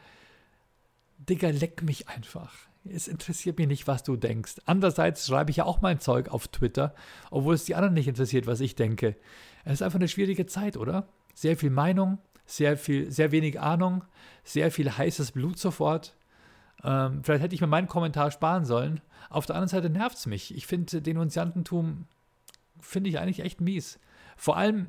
Digga, 1.18 1.50
leck 1.50 1.82
mich 1.82 2.08
einfach 2.08 2.54
es 2.92 3.08
interessiert 3.08 3.58
mich 3.58 3.68
nicht, 3.68 3.86
was 3.86 4.02
du 4.02 4.16
denkst. 4.16 4.56
Andererseits 4.66 5.26
schreibe 5.26 5.50
ich 5.50 5.58
ja 5.58 5.64
auch 5.64 5.80
mein 5.80 6.00
Zeug 6.00 6.28
auf 6.28 6.48
Twitter, 6.48 6.94
obwohl 7.30 7.54
es 7.54 7.64
die 7.64 7.74
anderen 7.74 7.94
nicht 7.94 8.08
interessiert, 8.08 8.46
was 8.46 8.60
ich 8.60 8.74
denke. 8.76 9.16
Es 9.64 9.74
ist 9.74 9.82
einfach 9.82 9.98
eine 9.98 10.08
schwierige 10.08 10.46
Zeit, 10.46 10.76
oder? 10.76 11.08
Sehr 11.34 11.56
viel 11.56 11.70
Meinung, 11.70 12.18
sehr 12.46 12.76
viel, 12.76 13.10
sehr 13.10 13.32
wenig 13.32 13.60
Ahnung, 13.60 14.04
sehr 14.44 14.70
viel 14.70 14.96
heißes 14.96 15.32
Blut 15.32 15.58
sofort. 15.58 16.16
Ähm, 16.84 17.22
vielleicht 17.22 17.42
hätte 17.42 17.54
ich 17.54 17.60
mir 17.60 17.66
meinen 17.66 17.88
Kommentar 17.88 18.30
sparen 18.30 18.64
sollen. 18.64 19.00
Auf 19.30 19.46
der 19.46 19.56
anderen 19.56 19.68
Seite 19.68 19.90
nervt 19.90 20.16
es 20.16 20.26
mich. 20.26 20.54
Ich 20.54 20.66
finde 20.66 21.02
Denunziantentum 21.02 22.06
finde 22.80 23.10
ich 23.10 23.18
eigentlich 23.18 23.40
echt 23.40 23.60
mies. 23.60 23.98
Vor 24.36 24.56
allem, 24.56 24.88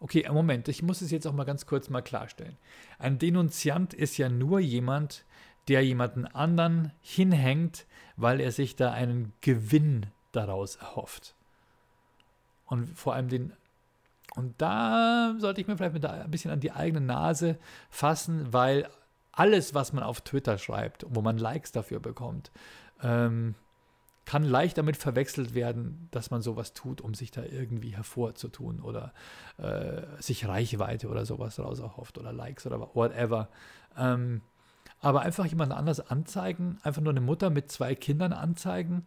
okay, 0.00 0.26
Moment, 0.30 0.68
ich 0.68 0.82
muss 0.82 1.02
es 1.02 1.10
jetzt 1.10 1.26
auch 1.26 1.32
mal 1.32 1.44
ganz 1.44 1.66
kurz 1.66 1.90
mal 1.90 2.00
klarstellen. 2.00 2.56
Ein 2.98 3.18
Denunziant 3.18 3.94
ist 3.94 4.16
ja 4.16 4.28
nur 4.28 4.60
jemand, 4.60 5.25
der 5.68 5.84
jemanden 5.84 6.26
anderen 6.26 6.92
hinhängt, 7.00 7.86
weil 8.16 8.40
er 8.40 8.52
sich 8.52 8.76
da 8.76 8.92
einen 8.92 9.32
Gewinn 9.40 10.06
daraus 10.32 10.76
erhofft. 10.76 11.34
Und 12.66 12.86
vor 12.98 13.14
allem 13.14 13.28
den 13.28 13.52
und 14.34 14.60
da 14.60 15.34
sollte 15.38 15.62
ich 15.62 15.66
mir 15.66 15.78
vielleicht 15.78 16.04
ein 16.04 16.30
bisschen 16.30 16.50
an 16.50 16.60
die 16.60 16.72
eigene 16.72 17.00
Nase 17.00 17.58
fassen, 17.88 18.52
weil 18.52 18.86
alles, 19.32 19.72
was 19.72 19.94
man 19.94 20.02
auf 20.02 20.20
Twitter 20.20 20.58
schreibt, 20.58 21.06
wo 21.08 21.22
man 21.22 21.38
Likes 21.38 21.72
dafür 21.72 22.00
bekommt, 22.00 22.50
ähm, 23.02 23.54
kann 24.26 24.42
leicht 24.42 24.76
damit 24.76 24.96
verwechselt 24.96 25.54
werden, 25.54 26.08
dass 26.10 26.30
man 26.30 26.42
sowas 26.42 26.72
tut, 26.72 27.00
um 27.00 27.14
sich 27.14 27.30
da 27.30 27.44
irgendwie 27.44 27.96
hervorzutun 27.96 28.80
oder 28.80 29.14
äh, 29.56 30.02
sich 30.20 30.46
Reichweite 30.46 31.08
oder 31.08 31.24
sowas 31.24 31.56
daraus 31.56 31.78
erhofft 31.78 32.18
oder 32.18 32.32
Likes 32.32 32.66
oder 32.66 32.80
whatever. 32.94 33.48
Ähm, 33.96 34.42
aber 35.00 35.20
einfach 35.20 35.46
jemand 35.46 35.72
anders 35.72 36.00
anzeigen, 36.00 36.78
einfach 36.82 37.02
nur 37.02 37.12
eine 37.12 37.20
Mutter 37.20 37.50
mit 37.50 37.70
zwei 37.70 37.94
Kindern 37.94 38.32
anzeigen, 38.32 39.06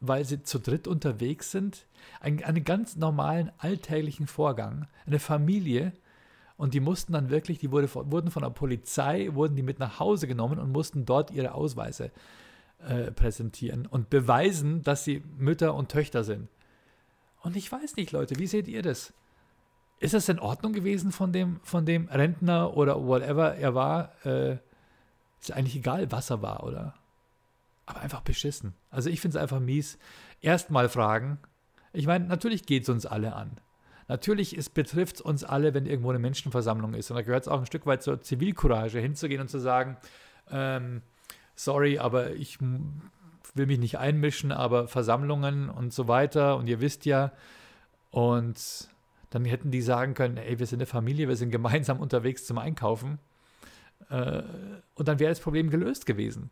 weil 0.00 0.24
sie 0.24 0.42
zu 0.42 0.58
dritt 0.58 0.86
unterwegs 0.86 1.50
sind, 1.50 1.86
einen, 2.20 2.42
einen 2.44 2.64
ganz 2.64 2.96
normalen 2.96 3.50
alltäglichen 3.58 4.26
Vorgang, 4.26 4.88
eine 5.06 5.18
Familie, 5.18 5.92
und 6.56 6.74
die 6.74 6.80
mussten 6.80 7.12
dann 7.12 7.30
wirklich, 7.30 7.58
die 7.58 7.72
wurde, 7.72 7.92
wurden 7.92 8.30
von 8.30 8.42
der 8.42 8.50
Polizei, 8.50 9.30
wurden 9.32 9.56
die 9.56 9.62
mit 9.62 9.78
nach 9.78 9.98
Hause 9.98 10.28
genommen 10.28 10.58
und 10.58 10.70
mussten 10.70 11.04
dort 11.04 11.30
ihre 11.30 11.52
Ausweise 11.52 12.12
äh, 12.86 13.10
präsentieren 13.10 13.86
und 13.86 14.08
beweisen, 14.10 14.82
dass 14.82 15.04
sie 15.04 15.22
Mütter 15.36 15.74
und 15.74 15.90
Töchter 15.90 16.22
sind. 16.22 16.48
Und 17.42 17.56
ich 17.56 17.70
weiß 17.70 17.96
nicht, 17.96 18.12
Leute, 18.12 18.38
wie 18.38 18.46
seht 18.46 18.68
ihr 18.68 18.82
das? 18.82 19.12
Ist 20.04 20.12
das 20.12 20.28
in 20.28 20.38
Ordnung 20.38 20.74
gewesen 20.74 21.12
von 21.12 21.32
dem, 21.32 21.60
von 21.62 21.86
dem 21.86 22.08
Rentner 22.08 22.76
oder 22.76 23.06
whatever 23.06 23.54
er 23.54 23.74
war? 23.74 24.12
Äh, 24.26 24.58
ist 25.40 25.50
eigentlich 25.50 25.76
egal, 25.76 26.12
was 26.12 26.28
er 26.28 26.42
war, 26.42 26.62
oder? 26.62 26.92
Aber 27.86 28.02
einfach 28.02 28.20
beschissen. 28.20 28.74
Also 28.90 29.08
ich 29.08 29.22
finde 29.22 29.38
es 29.38 29.42
einfach 29.42 29.60
mies. 29.60 29.96
Erstmal 30.42 30.90
fragen. 30.90 31.38
Ich 31.94 32.06
meine, 32.06 32.26
natürlich 32.26 32.66
geht 32.66 32.82
es 32.82 32.90
uns 32.90 33.06
alle 33.06 33.34
an. 33.34 33.52
Natürlich 34.06 34.54
betrifft 34.74 35.16
es 35.16 35.20
uns 35.22 35.42
alle, 35.42 35.72
wenn 35.72 35.86
irgendwo 35.86 36.10
eine 36.10 36.18
Menschenversammlung 36.18 36.92
ist. 36.92 37.10
Und 37.10 37.16
da 37.16 37.22
gehört 37.22 37.44
es 37.44 37.48
auch 37.48 37.60
ein 37.60 37.66
Stück 37.66 37.86
weit 37.86 38.02
zur 38.02 38.20
Zivilcourage, 38.20 38.98
hinzugehen 38.98 39.40
und 39.40 39.48
zu 39.48 39.58
sagen, 39.58 39.96
ähm, 40.50 41.00
sorry, 41.54 41.98
aber 41.98 42.32
ich 42.32 42.60
will 42.60 43.64
mich 43.64 43.78
nicht 43.78 43.96
einmischen, 43.96 44.52
aber 44.52 44.86
Versammlungen 44.86 45.70
und 45.70 45.94
so 45.94 46.08
weiter 46.08 46.58
und 46.58 46.66
ihr 46.66 46.82
wisst 46.82 47.06
ja. 47.06 47.32
Und 48.10 48.92
dann 49.34 49.44
hätten 49.44 49.72
die 49.72 49.82
sagen 49.82 50.14
können, 50.14 50.36
ey, 50.36 50.60
wir 50.60 50.66
sind 50.66 50.78
eine 50.78 50.86
Familie, 50.86 51.26
wir 51.26 51.34
sind 51.34 51.50
gemeinsam 51.50 51.98
unterwegs 51.98 52.46
zum 52.46 52.56
Einkaufen. 52.56 53.18
Äh, 54.08 54.44
und 54.94 55.08
dann 55.08 55.18
wäre 55.18 55.32
das 55.32 55.40
Problem 55.40 55.70
gelöst 55.70 56.06
gewesen. 56.06 56.50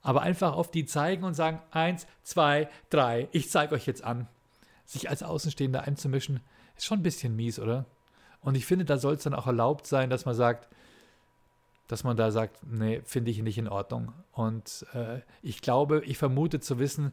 Aber 0.00 0.22
einfach 0.22 0.54
auf 0.54 0.70
die 0.70 0.86
zeigen 0.86 1.24
und 1.24 1.34
sagen, 1.34 1.60
eins, 1.72 2.06
zwei, 2.22 2.70
drei, 2.88 3.28
ich 3.32 3.50
zeige 3.50 3.74
euch 3.74 3.86
jetzt 3.86 4.02
an. 4.02 4.28
Sich 4.86 5.10
als 5.10 5.22
Außenstehender 5.22 5.82
einzumischen, 5.82 6.40
ist 6.74 6.86
schon 6.86 7.00
ein 7.00 7.02
bisschen 7.02 7.36
mies, 7.36 7.58
oder? 7.58 7.84
Und 8.40 8.56
ich 8.56 8.64
finde, 8.64 8.86
da 8.86 8.96
soll 8.96 9.14
es 9.14 9.24
dann 9.24 9.34
auch 9.34 9.46
erlaubt 9.46 9.86
sein, 9.86 10.08
dass 10.08 10.24
man 10.24 10.34
sagt, 10.34 10.68
dass 11.88 12.02
man 12.02 12.16
da 12.16 12.30
sagt, 12.30 12.60
nee, 12.66 13.02
finde 13.04 13.30
ich 13.30 13.42
nicht 13.42 13.58
in 13.58 13.68
Ordnung. 13.68 14.14
Und 14.32 14.86
äh, 14.94 15.20
ich 15.42 15.60
glaube, 15.60 16.02
ich 16.06 16.16
vermute 16.16 16.60
zu 16.60 16.78
wissen, 16.78 17.12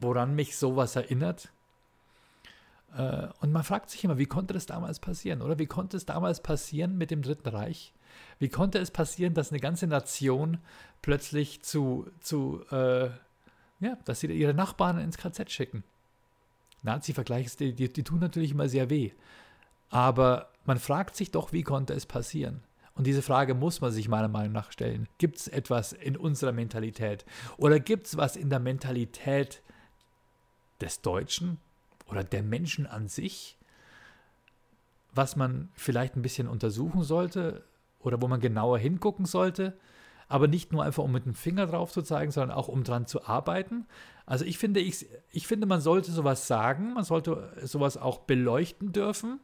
woran 0.00 0.34
mich 0.34 0.56
sowas 0.56 0.96
erinnert. 0.96 1.52
Äh, 2.96 3.28
und 3.40 3.52
man 3.52 3.64
fragt 3.64 3.90
sich 3.90 4.04
immer, 4.04 4.18
wie 4.18 4.26
konnte 4.26 4.54
das 4.54 4.66
damals 4.66 5.00
passieren, 5.00 5.42
oder? 5.42 5.58
Wie 5.58 5.66
konnte 5.66 5.96
es 5.96 6.06
damals 6.06 6.42
passieren 6.42 6.96
mit 6.98 7.10
dem 7.10 7.22
Dritten 7.22 7.48
Reich? 7.48 7.92
Wie 8.38 8.48
konnte 8.48 8.78
es 8.78 8.90
passieren, 8.90 9.34
dass 9.34 9.50
eine 9.50 9.60
ganze 9.60 9.86
Nation 9.86 10.58
plötzlich 11.00 11.62
zu, 11.62 12.10
zu 12.20 12.64
äh, 12.70 13.10
ja, 13.80 13.96
dass 14.04 14.20
sie 14.20 14.26
ihre 14.28 14.54
Nachbarn 14.54 14.98
ins 14.98 15.18
KZ 15.18 15.50
schicken? 15.50 15.84
Nazi-Vergleiche, 16.82 17.56
die, 17.56 17.74
die, 17.74 17.92
die 17.92 18.02
tun 18.02 18.18
natürlich 18.18 18.50
immer 18.50 18.68
sehr 18.68 18.90
weh. 18.90 19.12
Aber 19.90 20.50
man 20.64 20.78
fragt 20.78 21.16
sich 21.16 21.30
doch, 21.30 21.52
wie 21.52 21.62
konnte 21.62 21.92
es 21.94 22.06
passieren? 22.06 22.62
Und 22.94 23.06
diese 23.06 23.22
Frage 23.22 23.54
muss 23.54 23.80
man 23.80 23.92
sich 23.92 24.08
meiner 24.08 24.28
Meinung 24.28 24.52
nach 24.52 24.72
stellen. 24.72 25.08
Gibt 25.18 25.38
es 25.38 25.48
etwas 25.48 25.92
in 25.92 26.16
unserer 26.16 26.52
Mentalität? 26.52 27.24
Oder 27.56 27.80
gibt 27.80 28.06
es 28.06 28.16
was 28.16 28.36
in 28.36 28.50
der 28.50 28.58
Mentalität 28.58 29.62
des 30.80 31.00
Deutschen, 31.00 31.58
oder 32.12 32.22
der 32.22 32.42
Menschen 32.42 32.86
an 32.86 33.08
sich, 33.08 33.56
was 35.14 35.34
man 35.34 35.70
vielleicht 35.74 36.14
ein 36.14 36.22
bisschen 36.22 36.46
untersuchen 36.46 37.02
sollte 37.02 37.64
oder 38.00 38.20
wo 38.20 38.28
man 38.28 38.40
genauer 38.40 38.78
hingucken 38.78 39.24
sollte, 39.24 39.72
aber 40.28 40.46
nicht 40.46 40.72
nur 40.72 40.84
einfach, 40.84 41.02
um 41.02 41.12
mit 41.12 41.24
dem 41.24 41.34
Finger 41.34 41.66
drauf 41.66 41.90
zu 41.90 42.02
zeigen, 42.02 42.30
sondern 42.30 42.56
auch, 42.56 42.68
um 42.68 42.84
dran 42.84 43.06
zu 43.06 43.24
arbeiten. 43.26 43.86
Also 44.26 44.44
ich 44.44 44.58
finde, 44.58 44.80
ich, 44.80 45.06
ich 45.30 45.46
finde, 45.46 45.66
man 45.66 45.80
sollte 45.80 46.12
sowas 46.12 46.46
sagen, 46.46 46.94
man 46.94 47.04
sollte 47.04 47.52
sowas 47.62 47.96
auch 47.96 48.20
beleuchten 48.20 48.92
dürfen. 48.92 49.40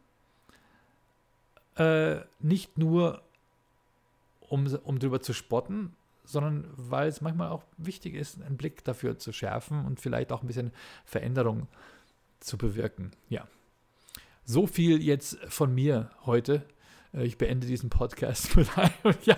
Äh, 1.77 2.21
nicht 2.39 2.77
nur, 2.77 3.23
um, 4.41 4.67
um 4.85 4.99
drüber 4.99 5.21
zu 5.21 5.33
spotten, 5.33 5.95
sondern 6.25 6.67
weil 6.77 7.09
es 7.09 7.23
manchmal 7.23 7.49
auch 7.49 7.65
wichtig 7.79 8.15
ist, 8.15 8.43
einen 8.43 8.57
Blick 8.57 8.85
dafür 8.85 9.19
zu 9.19 9.33
schärfen 9.33 9.87
und 9.87 10.01
vielleicht 10.01 10.33
auch 10.33 10.43
ein 10.43 10.47
bisschen 10.47 10.73
Veränderung 11.07 11.63
zu 11.63 11.98
zu 12.41 12.59
bewirken. 12.59 13.13
Ja. 13.29 13.47
So 14.45 14.67
viel 14.67 15.03
jetzt 15.03 15.39
von 15.49 15.75
mir 15.75 16.11
heute. 16.25 16.65
Äh, 17.13 17.25
ich 17.25 17.39
beende 17.39 17.67
diesen 17.67 17.91
Podcast 17.91 18.57
mit, 18.57 18.77
einem, 18.77 19.15
ja, 19.23 19.37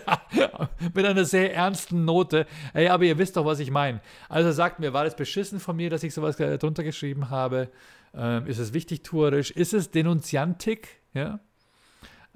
mit 0.94 1.04
einer 1.04 1.24
sehr 1.24 1.54
ernsten 1.54 2.04
Note. 2.04 2.46
Ey, 2.74 2.88
aber 2.88 3.04
ihr 3.04 3.18
wisst 3.18 3.36
doch, 3.36 3.44
was 3.44 3.60
ich 3.60 3.70
meine. 3.70 4.00
Also 4.28 4.52
sagt 4.52 4.78
mir, 4.78 4.92
war 4.92 5.04
das 5.04 5.16
beschissen 5.16 5.60
von 5.60 5.76
mir, 5.76 5.90
dass 5.90 6.02
ich 6.02 6.14
sowas 6.14 6.36
drunter 6.36 6.84
geschrieben 6.84 7.30
habe? 7.30 7.70
Ähm, 8.14 8.46
ist 8.46 8.58
es 8.58 8.72
wichtig 8.72 9.02
tuerisch? 9.02 9.50
Ist 9.50 9.74
es 9.74 9.90
denunziantik? 9.90 11.00
Ja? 11.14 11.40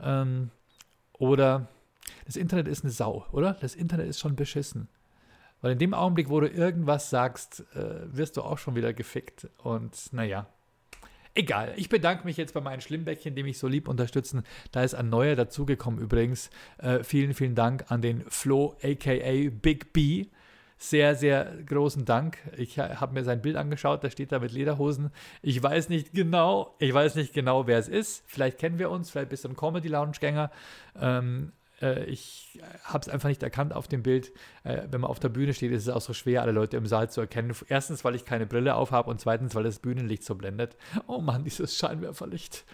Ähm, 0.00 0.50
oder 1.18 1.68
das 2.26 2.36
Internet 2.36 2.68
ist 2.68 2.84
eine 2.84 2.92
Sau, 2.92 3.26
oder? 3.32 3.54
Das 3.60 3.74
Internet 3.74 4.08
ist 4.08 4.20
schon 4.20 4.36
beschissen. 4.36 4.88
Weil 5.60 5.72
in 5.72 5.78
dem 5.78 5.94
Augenblick, 5.94 6.28
wo 6.28 6.40
du 6.40 6.48
irgendwas 6.48 7.10
sagst, 7.10 7.64
äh, 7.74 8.14
wirst 8.14 8.36
du 8.36 8.42
auch 8.42 8.58
schon 8.58 8.74
wieder 8.74 8.92
gefickt. 8.92 9.48
Und 9.58 10.12
naja, 10.12 10.46
egal. 11.34 11.72
Ich 11.76 11.88
bedanke 11.88 12.24
mich 12.24 12.36
jetzt 12.36 12.54
bei 12.54 12.60
meinen 12.60 12.80
Schlimmbäckchen, 12.80 13.34
die 13.34 13.42
mich 13.42 13.58
so 13.58 13.68
lieb 13.68 13.88
unterstützen. 13.88 14.44
Da 14.72 14.82
ist 14.82 14.94
ein 14.94 15.08
neuer 15.08 15.36
dazugekommen 15.36 16.00
übrigens. 16.00 16.50
Äh, 16.78 17.02
vielen, 17.04 17.34
vielen 17.34 17.54
Dank 17.54 17.90
an 17.90 18.02
den 18.02 18.24
Flo, 18.28 18.76
aka 18.82 19.50
Big 19.50 19.92
B. 19.92 20.26
sehr, 20.78 21.14
sehr 21.14 21.52
großen 21.66 22.04
Dank. 22.04 22.38
Ich 22.56 22.78
habe 22.78 23.14
mir 23.14 23.24
sein 23.24 23.42
Bild 23.42 23.56
angeschaut, 23.56 24.04
da 24.04 24.10
steht 24.10 24.32
da 24.32 24.38
mit 24.38 24.52
Lederhosen. 24.52 25.10
Ich 25.42 25.62
weiß 25.62 25.88
nicht 25.88 26.12
genau, 26.12 26.74
ich 26.78 26.92
weiß 26.92 27.14
nicht 27.14 27.32
genau, 27.32 27.66
wer 27.66 27.78
es 27.78 27.88
ist. 27.88 28.24
Vielleicht 28.26 28.58
kennen 28.58 28.78
wir 28.78 28.90
uns, 28.90 29.10
vielleicht 29.10 29.30
bist 29.30 29.44
du 29.44 29.48
ein 29.48 29.56
Comedy-Lounge-Gänger. 29.56 30.50
Ähm, 31.00 31.52
äh, 31.84 32.04
ich 32.04 32.58
habe 32.84 33.00
es 33.00 33.08
einfach 33.08 33.28
nicht 33.28 33.42
erkannt 33.42 33.74
auf 33.74 33.86
dem 33.86 34.02
Bild. 34.02 34.32
Äh, 34.64 34.82
wenn 34.90 35.02
man 35.02 35.10
auf 35.10 35.20
der 35.20 35.28
Bühne 35.28 35.52
steht, 35.52 35.72
ist 35.72 35.82
es 35.82 35.88
auch 35.88 36.00
so 36.00 36.14
schwer, 36.14 36.42
alle 36.42 36.52
Leute 36.52 36.76
im 36.76 36.86
Saal 36.86 37.10
zu 37.10 37.20
erkennen. 37.20 37.54
Erstens, 37.68 38.04
weil 38.04 38.14
ich 38.14 38.24
keine 38.24 38.46
Brille 38.46 38.74
auf 38.74 38.90
habe 38.90 39.10
und 39.10 39.20
zweitens, 39.20 39.54
weil 39.54 39.64
das 39.64 39.78
Bühnenlicht 39.78 40.24
so 40.24 40.34
blendet. 40.34 40.76
Oh 41.06 41.20
Mann, 41.20 41.44
dieses 41.44 41.76
Scheinwerferlicht. 41.76 42.64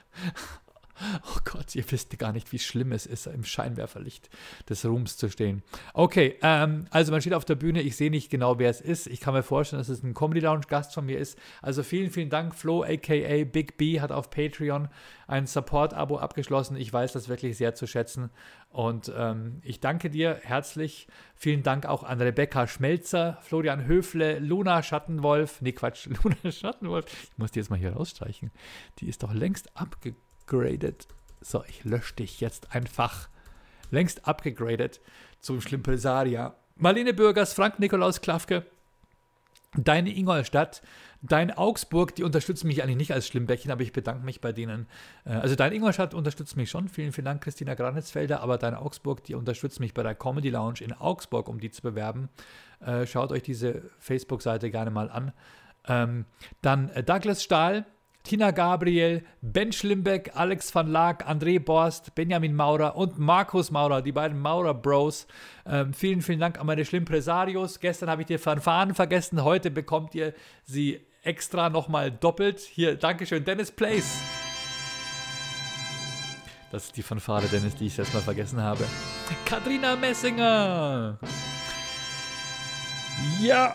Oh 1.25 1.39
Gott, 1.45 1.75
ihr 1.75 1.85
wisst 1.91 2.17
gar 2.19 2.33
nicht, 2.33 2.53
wie 2.53 2.59
schlimm 2.59 2.93
es 2.93 3.07
ist, 3.07 3.27
im 3.27 3.45
Scheinwerferlicht 3.45 4.29
des 4.69 4.85
Ruhms 4.85 5.17
zu 5.17 5.29
stehen. 5.29 5.63
Okay, 5.95 6.37
ähm, 6.43 6.87
also 6.91 7.13
man 7.13 7.21
steht 7.21 7.35
auf 7.35 7.45
der 7.45 7.55
Bühne, 7.55 7.81
ich 7.81 7.97
sehe 7.97 8.11
nicht 8.11 8.31
genau, 8.31 8.59
wer 8.59 8.71
es 8.71 8.81
ist. 8.81 9.07
Ich 9.07 9.21
kann 9.21 9.35
mir 9.35 9.43
vorstellen, 9.43 9.81
dass 9.81 9.89
es 9.89 10.03
ein 10.03 10.15
Comedy 10.15 10.41
Lounge 10.41 10.67
Gast 10.69 10.95
von 10.95 11.07
mir 11.07 11.19
ist. 11.19 11.39
Also 11.63 11.83
vielen, 11.83 12.11
vielen 12.11 12.31
Dank. 12.31 12.55
Flo, 12.55 12.83
aka 12.83 13.45
Big 13.45 13.77
B, 13.77 14.01
hat 14.01 14.13
auf 14.13 14.31
Patreon 14.31 14.89
ein 15.27 15.47
Support-Abo 15.47 16.19
abgeschlossen. 16.19 16.77
Ich 16.77 16.93
weiß 16.93 17.13
das 17.13 17.29
wirklich 17.29 17.57
sehr 17.57 17.75
zu 17.75 17.87
schätzen. 17.87 18.31
Und 18.69 19.13
ähm, 19.17 19.61
ich 19.63 19.81
danke 19.81 20.11
dir 20.11 20.39
herzlich. 20.43 21.07
Vielen 21.35 21.63
Dank 21.63 21.87
auch 21.87 22.03
an 22.03 22.21
Rebecca 22.21 22.67
Schmelzer, 22.67 23.39
Florian 23.43 23.87
Höfle, 23.87 24.39
Luna 24.39 24.83
Schattenwolf. 24.83 25.61
Nee, 25.63 25.73
Quatsch, 25.73 26.07
Luna 26.25 26.53
Schattenwolf. 26.53 27.07
Ich 27.23 27.39
muss 27.39 27.53
die 27.53 27.61
jetzt 27.61 27.71
mal 27.71 27.79
hier 27.79 27.93
rausstreichen. 27.93 28.51
Die 28.99 29.09
ist 29.09 29.23
doch 29.23 29.33
längst 29.33 29.77
abgekommen 29.77 30.30
abgegradet. 30.51 31.07
So, 31.41 31.65
ich 31.69 31.85
lösche 31.85 32.15
dich 32.15 32.41
jetzt 32.41 32.75
einfach. 32.75 33.29
Längst 33.91 34.27
abgegradet 34.27 35.01
zum 35.41 35.61
Schlimpesaria. 35.61 36.55
Marlene 36.77 37.15
Bürgers, 37.15 37.55
Frank 37.55 37.79
Nikolaus 37.79 38.21
Klafke, 38.21 38.65
deine 39.77 40.15
Ingolstadt, 40.15 40.83
dein 41.23 41.51
Augsburg, 41.51 42.15
die 42.15 42.25
unterstützen 42.25 42.67
mich 42.67 42.83
eigentlich 42.83 42.97
nicht 42.97 43.13
als 43.13 43.27
Schlimmbäckchen, 43.29 43.71
aber 43.71 43.83
ich 43.83 43.93
bedanke 43.93 44.25
mich 44.25 44.41
bei 44.41 44.53
denen. 44.53 44.87
Äh, 45.25 45.31
also 45.31 45.57
dein 45.57 45.73
Ingolstadt 45.73 46.15
unterstützt 46.15 46.57
mich 46.57 46.71
schon. 46.71 46.89
Vielen, 46.89 47.13
vielen 47.13 47.27
Dank, 47.27 47.43
Christina 47.43 47.75
Granitzfelder, 47.75 48.41
aber 48.41 48.59
dein 48.59 48.75
Augsburg, 48.75 49.25
die 49.25 49.35
unterstützt 49.35 49.81
mich 49.81 49.95
bei 49.95 50.03
der 50.03 50.15
Comedy 50.15 50.51
Lounge 50.51 50.81
in 50.81 50.93
Augsburg, 50.93 51.49
um 51.49 51.61
die 51.61 51.71
zu 51.71 51.83
bewerben. 51.83 52.29
Äh, 52.81 53.07
schaut 53.07 53.33
euch 53.33 53.43
diese 53.43 53.83
Facebook-Seite 53.99 54.71
gerne 54.71 54.91
mal 54.91 55.11
an. 55.11 55.33
Ähm, 55.87 56.25
dann 56.63 56.89
äh, 56.91 57.03
Douglas 57.03 57.43
Stahl, 57.43 57.87
Tina 58.23 58.51
Gabriel, 58.51 59.25
Ben 59.41 59.73
Schlimbeck, 59.73 60.33
Alex 60.35 60.75
van 60.75 60.89
Laak, 60.89 61.29
André 61.29 61.59
Borst, 61.59 62.15
Benjamin 62.15 62.55
Maurer 62.55 62.97
und 62.97 63.19
Markus 63.19 63.71
Maurer, 63.71 64.03
die 64.03 64.13
beiden 64.13 64.39
Maurer 64.39 64.75
Bros. 64.75 65.27
Ähm, 65.67 65.93
vielen, 65.95 66.21
vielen 66.21 66.41
Dank 66.41 66.61
an 66.61 66.67
meine 66.67 66.85
Schlimmpresarios. 66.85 67.81
Gestern 67.81 68.11
habe 68.11 68.23
ich 68.23 68.27
die 68.27 68.39
Fanfaren 68.39 68.95
vergessen, 68.95 69.43
heute 69.43 69.71
bekommt 69.71 70.15
ihr 70.15 70.35
sie 70.65 71.01
extra 71.23 71.71
nochmal 71.71 72.11
doppelt. 72.11 72.61
Hier, 72.61 72.97
Dankeschön, 72.97 73.45
Dennis 73.45 73.71
Place. 73.71 74.21
Das 76.71 76.85
ist 76.85 76.97
die 76.97 77.03
Fanfare, 77.03 77.47
Dennis, 77.49 77.75
die 77.75 77.87
ich 77.87 77.97
jetzt 77.97 78.15
mal 78.15 78.23
vergessen 78.23 78.63
habe. 78.63 78.85
Katrina 79.45 79.97
Messinger. 79.97 81.19
Ja. 83.41 83.75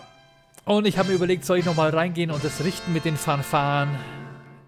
Und 0.63 0.87
ich 0.87 0.97
habe 0.97 1.09
mir 1.09 1.15
überlegt, 1.15 1.45
soll 1.45 1.57
ich 1.57 1.65
nochmal 1.65 1.89
reingehen 1.89 2.31
und 2.31 2.43
das 2.43 2.63
richten 2.63 2.93
mit 2.93 3.05
den 3.05 3.17
Fanfaren? 3.17 3.89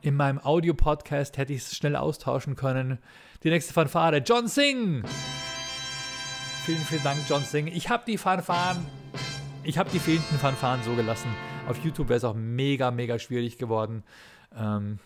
In 0.08 0.16
meinem 0.16 0.40
Audio-Podcast 0.40 1.38
hätte 1.38 1.52
ich 1.52 1.64
es 1.64 1.76
schnell 1.76 1.98
austauschen 1.98 2.56
können. 2.56 3.00
Die 3.44 3.50
nächste 3.50 3.74
Fanfare, 3.74 4.20
John 4.20 4.48
Singh. 4.48 5.06
Vielen, 6.64 6.80
vielen 6.80 7.04
Dank, 7.04 7.20
John 7.28 7.44
Singh. 7.44 7.70
Ich 7.76 7.90
habe 7.90 8.04
die 8.08 8.18
Fanfaren, 8.18 8.86
ich 9.64 9.78
habe 9.78 9.90
die 9.90 10.00
fehlenden 10.00 10.40
Fanfaren 10.40 10.82
so 10.84 10.96
gelassen. 10.96 11.28
Auf 11.68 11.84
YouTube 11.84 12.08
wäre 12.08 12.16
es 12.18 12.24
auch 12.24 12.36
mega, 12.36 12.90
mega 12.90 13.20
schwierig 13.20 13.58
geworden. 13.58 14.04
Ähm, 14.56 15.00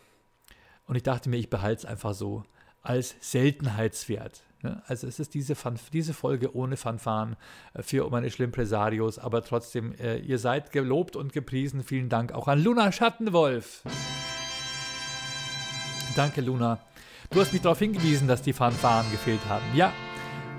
und 0.86 0.96
ich 0.96 1.04
dachte 1.04 1.30
mir, 1.30 1.38
ich 1.38 1.50
behalte 1.50 1.80
es 1.80 1.86
einfach 1.86 2.14
so 2.14 2.44
als 2.84 3.16
Seltenheitswert. 3.22 4.44
Ne? 4.62 4.84
Also 4.86 5.08
es 5.08 5.20
ist 5.20 5.34
diese, 5.34 5.56
Fan 5.56 5.80
diese 5.94 6.14
Folge 6.14 6.56
ohne 6.56 6.78
Fanfaren 6.78 7.38
äh, 7.74 7.82
für 7.82 8.08
meine 8.12 8.30
Schlimmpresarios, 8.30 9.18
aber 9.18 9.44
trotzdem, 9.44 9.96
äh, 9.96 10.18
ihr 10.18 10.38
seid 10.38 10.72
gelobt 10.72 11.16
und 11.16 11.34
gepriesen. 11.34 11.82
Vielen 11.84 12.10
Dank 12.10 12.34
auch 12.34 12.48
an 12.48 12.64
Luna 12.64 12.92
Schattenwolf. 12.92 13.82
Danke, 16.16 16.42
Luna. 16.42 16.80
Du 17.30 17.40
hast 17.40 17.54
mich 17.54 17.62
darauf 17.62 17.80
hingewiesen, 17.80 18.28
dass 18.28 18.42
die 18.42 18.52
Fanfaren 18.52 19.10
gefehlt 19.12 19.40
haben. 19.48 19.64
Ja, 19.74 19.94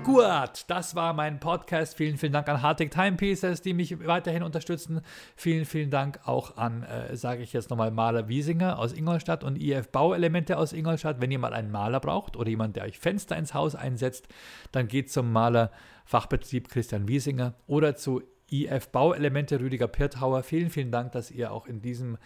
gut. 0.03 0.65
Das 0.67 0.95
war 0.95 1.13
mein 1.13 1.39
Podcast. 1.39 1.95
Vielen, 1.95 2.17
vielen 2.17 2.33
Dank 2.33 2.49
an 2.49 2.63
Hartig 2.63 2.91
Timepieces, 2.91 3.61
die 3.61 3.73
mich 3.73 4.05
weiterhin 4.07 4.41
unterstützen. 4.41 5.01
Vielen, 5.35 5.65
vielen 5.65 5.91
Dank 5.91 6.19
auch 6.25 6.57
an, 6.57 6.83
äh, 6.83 7.15
sage 7.15 7.43
ich 7.43 7.53
jetzt 7.53 7.69
nochmal, 7.69 7.91
Maler 7.91 8.27
Wiesinger 8.27 8.79
aus 8.79 8.93
Ingolstadt 8.93 9.43
und 9.43 9.61
IF 9.61 9.89
Bauelemente 9.89 10.57
aus 10.57 10.73
Ingolstadt. 10.73 11.21
Wenn 11.21 11.29
ihr 11.29 11.39
mal 11.39 11.53
einen 11.53 11.71
Maler 11.71 11.99
braucht 11.99 12.35
oder 12.35 12.49
jemand, 12.49 12.75
der 12.75 12.85
euch 12.85 12.97
Fenster 12.97 13.37
ins 13.37 13.53
Haus 13.53 13.75
einsetzt, 13.75 14.27
dann 14.71 14.87
geht 14.87 15.11
zum 15.11 15.31
Maler 15.31 15.71
Fachbetrieb 16.05 16.69
Christian 16.69 17.07
Wiesinger 17.07 17.53
oder 17.67 17.95
zu 17.95 18.23
IF 18.49 18.89
Bauelemente 18.89 19.59
Rüdiger 19.59 19.87
Pirthauer. 19.87 20.41
Vielen, 20.43 20.69
vielen 20.69 20.91
Dank, 20.91 21.11
dass 21.11 21.31
ihr 21.31 21.51
auch 21.51 21.67
in 21.67 21.81
diesem 21.81 22.17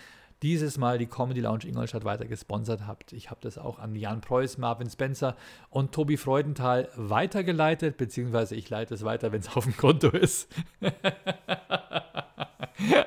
dieses 0.43 0.78
Mal 0.78 0.97
die 0.97 1.08
Comedy 1.08 1.41
Lounge 1.41 1.65
Ingolstadt 1.65 2.06
weiter 2.06 2.26
gesponsert 2.26 2.86
habt. 2.86 3.13
Ich 3.13 3.30
habe 3.30 3.39
das 3.41 3.58
auch 3.58 3.80
an 3.80 3.95
Jan 3.95 4.21
Preuß, 4.21 4.58
Marvin 4.58 4.89
Spencer 4.89 5.36
und 5.69 5.91
Tobi 5.91 6.17
Freudenthal 6.17 6.89
weitergeleitet, 6.95 7.97
beziehungsweise 7.97 8.56
ich 8.56 8.69
leite 8.69 8.93
es 8.93 9.04
weiter, 9.04 9.32
wenn 9.32 9.41
es 9.41 9.50
auf 9.56 9.63
dem 9.63 9.76
Konto 9.76 10.10
ist. 10.10 10.50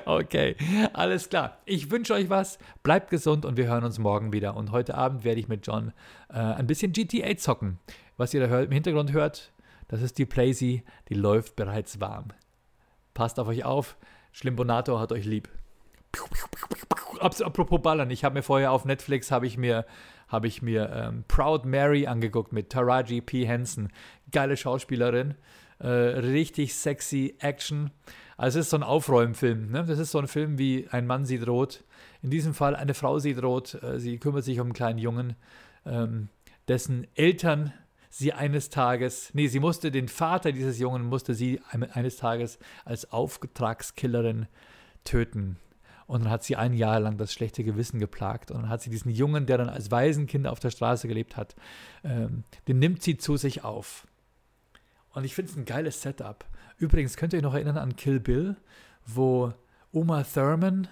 okay, 0.05 0.55
alles 0.93 1.29
klar. 1.29 1.57
Ich 1.65 1.89
wünsche 1.89 2.13
euch 2.13 2.29
was, 2.29 2.59
bleibt 2.83 3.09
gesund 3.09 3.45
und 3.45 3.57
wir 3.57 3.67
hören 3.67 3.85
uns 3.85 3.99
morgen 3.99 4.33
wieder. 4.33 4.55
Und 4.57 4.71
heute 4.71 4.95
Abend 4.95 5.23
werde 5.23 5.39
ich 5.39 5.47
mit 5.47 5.65
John 5.65 5.93
äh, 6.29 6.37
ein 6.37 6.67
bisschen 6.67 6.91
GTA 6.91 7.37
zocken. 7.37 7.79
Was 8.17 8.33
ihr 8.33 8.41
da 8.41 8.47
hört, 8.47 8.65
im 8.65 8.71
Hintergrund 8.71 9.13
hört, 9.13 9.53
das 9.87 10.01
ist 10.01 10.17
die 10.17 10.25
Playsee, 10.25 10.83
die 11.09 11.15
läuft 11.15 11.55
bereits 11.55 11.99
warm. 11.99 12.29
Passt 13.13 13.39
auf 13.39 13.47
euch 13.47 13.65
auf, 13.65 13.97
Schlimbonato 14.31 14.99
hat 14.99 15.11
euch 15.11 15.25
lieb 15.25 15.49
apropos 17.21 17.81
Ballern, 17.81 18.09
ich 18.09 18.23
habe 18.23 18.35
mir 18.35 18.43
vorher 18.43 18.71
auf 18.71 18.85
Netflix 18.85 19.31
habe 19.31 19.47
ich 19.47 19.57
mir 19.57 19.85
habe 20.31 20.47
ich 20.47 20.61
mir 20.61 20.89
ähm, 20.93 21.25
Proud 21.27 21.65
Mary 21.65 22.07
angeguckt 22.07 22.53
mit 22.53 22.69
Taraji 22.69 23.21
P. 23.21 23.45
Henson. 23.45 23.89
Geile 24.31 24.55
Schauspielerin, 24.55 25.35
äh, 25.79 25.87
richtig 25.87 26.73
sexy 26.73 27.35
Action. 27.39 27.91
Also 28.37 28.59
es 28.59 28.65
ist 28.65 28.69
so 28.71 28.77
ein 28.77 28.83
Aufräumfilm. 28.83 29.71
Ne? 29.71 29.83
Das 29.83 29.99
ist 29.99 30.11
so 30.11 30.19
ein 30.19 30.27
Film 30.27 30.57
wie 30.57 30.87
Ein 30.89 31.05
Mann 31.05 31.25
sieht 31.25 31.45
rot. 31.45 31.83
In 32.21 32.29
diesem 32.29 32.53
Fall 32.53 32.75
eine 32.75 32.93
Frau 32.93 33.19
sieht 33.19 33.43
rot. 33.43 33.75
Äh, 33.83 33.99
sie 33.99 34.17
kümmert 34.17 34.45
sich 34.45 34.59
um 34.59 34.67
einen 34.67 34.73
kleinen 34.73 34.99
Jungen, 34.99 35.35
ähm, 35.85 36.29
dessen 36.67 37.07
Eltern 37.15 37.73
sie 38.09 38.33
eines 38.33 38.69
Tages, 38.69 39.31
nee, 39.33 39.47
sie 39.47 39.59
musste 39.59 39.89
den 39.89 40.07
Vater 40.07 40.51
dieses 40.51 40.79
Jungen, 40.79 41.05
musste 41.05 41.33
sie 41.33 41.61
eines 41.93 42.17
Tages 42.17 42.59
als 42.83 43.11
Auftragskillerin 43.11 44.47
töten. 45.05 45.57
Und 46.07 46.23
dann 46.23 46.31
hat 46.31 46.43
sie 46.43 46.55
ein 46.55 46.73
Jahr 46.73 46.99
lang 46.99 47.17
das 47.17 47.33
schlechte 47.33 47.63
Gewissen 47.63 47.99
geplagt. 47.99 48.51
Und 48.51 48.63
dann 48.63 48.69
hat 48.69 48.81
sie 48.81 48.89
diesen 48.89 49.11
Jungen, 49.11 49.45
der 49.45 49.57
dann 49.57 49.69
als 49.69 49.91
Waisenkind 49.91 50.47
auf 50.47 50.59
der 50.59 50.71
Straße 50.71 51.07
gelebt 51.07 51.37
hat, 51.37 51.55
ähm, 52.03 52.43
den 52.67 52.79
nimmt 52.79 53.01
sie 53.01 53.17
zu 53.17 53.37
sich 53.37 53.63
auf. 53.63 54.07
Und 55.13 55.23
ich 55.23 55.35
finde 55.35 55.51
es 55.51 55.57
ein 55.57 55.65
geiles 55.65 56.01
Setup. 56.01 56.45
Übrigens, 56.77 57.17
könnt 57.17 57.33
ihr 57.33 57.37
euch 57.37 57.43
noch 57.43 57.53
erinnern 57.53 57.77
an 57.77 57.95
Kill 57.95 58.19
Bill, 58.19 58.55
wo 59.05 59.53
Uma 59.91 60.23
Thurman 60.23 60.87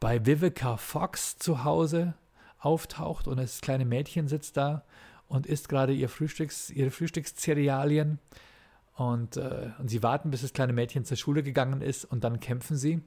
bei 0.00 0.24
Vivica 0.24 0.76
Fox 0.76 1.38
zu 1.38 1.64
Hause 1.64 2.14
auftaucht 2.58 3.28
und 3.28 3.38
das 3.38 3.60
kleine 3.60 3.84
Mädchen 3.84 4.28
sitzt 4.28 4.56
da 4.56 4.84
und 5.26 5.46
isst 5.46 5.68
gerade 5.68 5.92
ihr 5.92 6.08
Frühstücks, 6.08 6.70
ihre 6.70 6.90
Frühstückszerealien. 6.90 8.18
Und, 8.94 9.36
äh, 9.36 9.70
und 9.78 9.88
sie 9.88 10.02
warten, 10.02 10.30
bis 10.30 10.42
das 10.42 10.52
kleine 10.52 10.72
Mädchen 10.72 11.04
zur 11.04 11.16
Schule 11.16 11.42
gegangen 11.42 11.82
ist 11.82 12.04
und 12.04 12.24
dann 12.24 12.40
kämpfen 12.40 12.76
sie. 12.76 13.00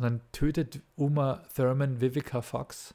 Und 0.00 0.04
dann 0.04 0.20
tötet 0.32 0.80
Uma 0.96 1.42
Thurman 1.54 2.00
Vivica 2.00 2.40
Fox. 2.40 2.94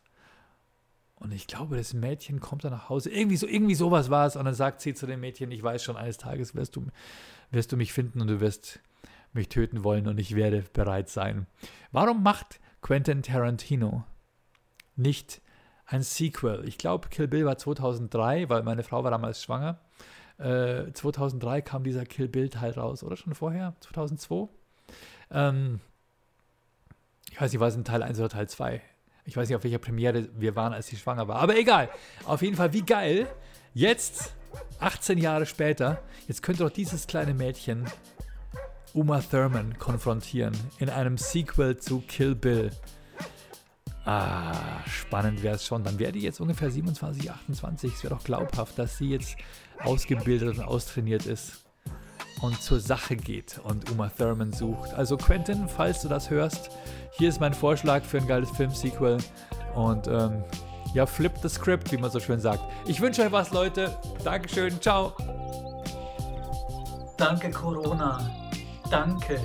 Und 1.13 1.31
ich 1.33 1.45
glaube, 1.45 1.77
das 1.77 1.93
Mädchen 1.93 2.39
kommt 2.39 2.63
dann 2.63 2.71
nach 2.71 2.89
Hause. 2.89 3.11
Irgendwie 3.11 3.37
so, 3.37 3.45
irgendwie 3.45 3.75
sowas 3.75 4.09
war 4.09 4.25
es. 4.25 4.35
Und 4.35 4.45
dann 4.45 4.55
sagt 4.55 4.81
sie 4.81 4.95
zu 4.95 5.05
dem 5.05 5.19
Mädchen, 5.19 5.51
ich 5.51 5.61
weiß 5.61 5.83
schon, 5.83 5.97
eines 5.97 6.17
Tages 6.17 6.55
wirst 6.55 6.75
du, 6.75 6.87
wirst 7.51 7.71
du 7.71 7.77
mich 7.77 7.93
finden 7.93 8.21
und 8.21 8.27
du 8.27 8.39
wirst 8.39 8.79
mich 9.33 9.49
töten 9.49 9.83
wollen 9.83 10.07
und 10.07 10.19
ich 10.19 10.35
werde 10.35 10.63
bereit 10.73 11.07
sein. 11.09 11.45
Warum 11.91 12.23
macht 12.23 12.59
Quentin 12.81 13.21
Tarantino 13.21 14.03
nicht 14.95 15.43
ein 15.85 16.01
Sequel? 16.01 16.67
Ich 16.67 16.79
glaube, 16.79 17.09
Kill 17.09 17.27
Bill 17.27 17.45
war 17.45 17.59
2003, 17.59 18.49
weil 18.49 18.63
meine 18.63 18.81
Frau 18.81 19.03
war 19.03 19.11
damals 19.11 19.43
schwanger. 19.43 19.79
Äh, 20.39 20.91
2003 20.91 21.61
kam 21.61 21.83
dieser 21.83 22.03
Kill 22.03 22.29
Bill 22.29 22.49
Teil 22.49 22.71
raus, 22.71 23.03
oder 23.03 23.15
schon 23.15 23.35
vorher? 23.35 23.75
2002? 23.81 24.49
Ähm, 25.29 25.81
ich 27.35 27.41
weiß 27.41 27.51
nicht, 27.51 27.59
war 27.59 27.67
es 27.67 27.75
in 27.75 27.83
Teil 27.83 28.01
1 28.01 28.17
oder 28.17 28.29
Teil 28.29 28.47
2? 28.47 28.81
Ich 29.25 29.35
weiß 29.35 29.49
nicht, 29.49 29.57
auf 29.57 29.65
welcher 29.65 29.77
Premiere 29.77 30.29
wir 30.37 30.55
waren, 30.55 30.71
als 30.71 30.87
sie 30.87 30.95
schwanger 30.95 31.27
war. 31.27 31.35
Aber 31.41 31.57
egal. 31.57 31.89
Auf 32.23 32.41
jeden 32.41 32.55
Fall, 32.55 32.71
wie 32.71 32.83
geil. 32.83 33.27
Jetzt, 33.73 34.33
18 34.79 35.17
Jahre 35.17 35.45
später, 35.45 36.01
jetzt 36.29 36.43
könnte 36.43 36.63
doch 36.63 36.69
dieses 36.69 37.07
kleine 37.07 37.33
Mädchen 37.33 37.87
Uma 38.93 39.19
Thurman 39.19 39.77
konfrontieren 39.77 40.55
in 40.79 40.89
einem 40.89 41.17
Sequel 41.17 41.75
zu 41.75 41.99
Kill 42.07 42.35
Bill. 42.35 42.71
Ah, 44.05 44.81
spannend 44.87 45.43
wäre 45.43 45.55
es 45.55 45.65
schon. 45.65 45.83
Dann 45.83 45.99
wäre 45.99 46.13
die 46.13 46.21
jetzt 46.21 46.39
ungefähr 46.39 46.71
27, 46.71 47.29
28. 47.29 47.93
Es 47.95 48.03
wäre 48.03 48.15
doch 48.15 48.23
glaubhaft, 48.23 48.79
dass 48.79 48.97
sie 48.97 49.09
jetzt 49.09 49.35
ausgebildet 49.83 50.57
und 50.57 50.63
austrainiert 50.63 51.25
ist 51.25 51.64
und 52.41 52.61
zur 52.61 52.79
Sache 52.79 53.15
geht 53.15 53.59
und 53.63 53.91
Uma 53.91 54.09
Thurman 54.09 54.51
sucht. 54.51 54.93
Also 54.93 55.17
Quentin, 55.17 55.67
falls 55.67 56.01
du 56.01 56.07
das 56.07 56.29
hörst, 56.29 56.69
hier 57.17 57.29
ist 57.29 57.39
mein 57.39 57.53
Vorschlag 57.53 58.03
für 58.03 58.17
ein 58.17 58.27
geiles 58.27 58.49
Film-Sequel. 58.51 59.17
Und 59.73 60.07
ähm, 60.07 60.43
ja, 60.93 61.05
flip 61.05 61.33
the 61.41 61.49
script, 61.49 61.91
wie 61.91 61.97
man 61.97 62.09
so 62.11 62.19
schön 62.19 62.39
sagt. 62.39 62.63
Ich 62.87 63.01
wünsche 63.01 63.23
euch 63.23 63.31
was, 63.31 63.51
Leute. 63.51 63.97
Dankeschön. 64.23 64.79
Ciao. 64.81 65.13
Danke, 67.17 67.51
Corona. 67.51 68.29
Danke. 68.89 69.39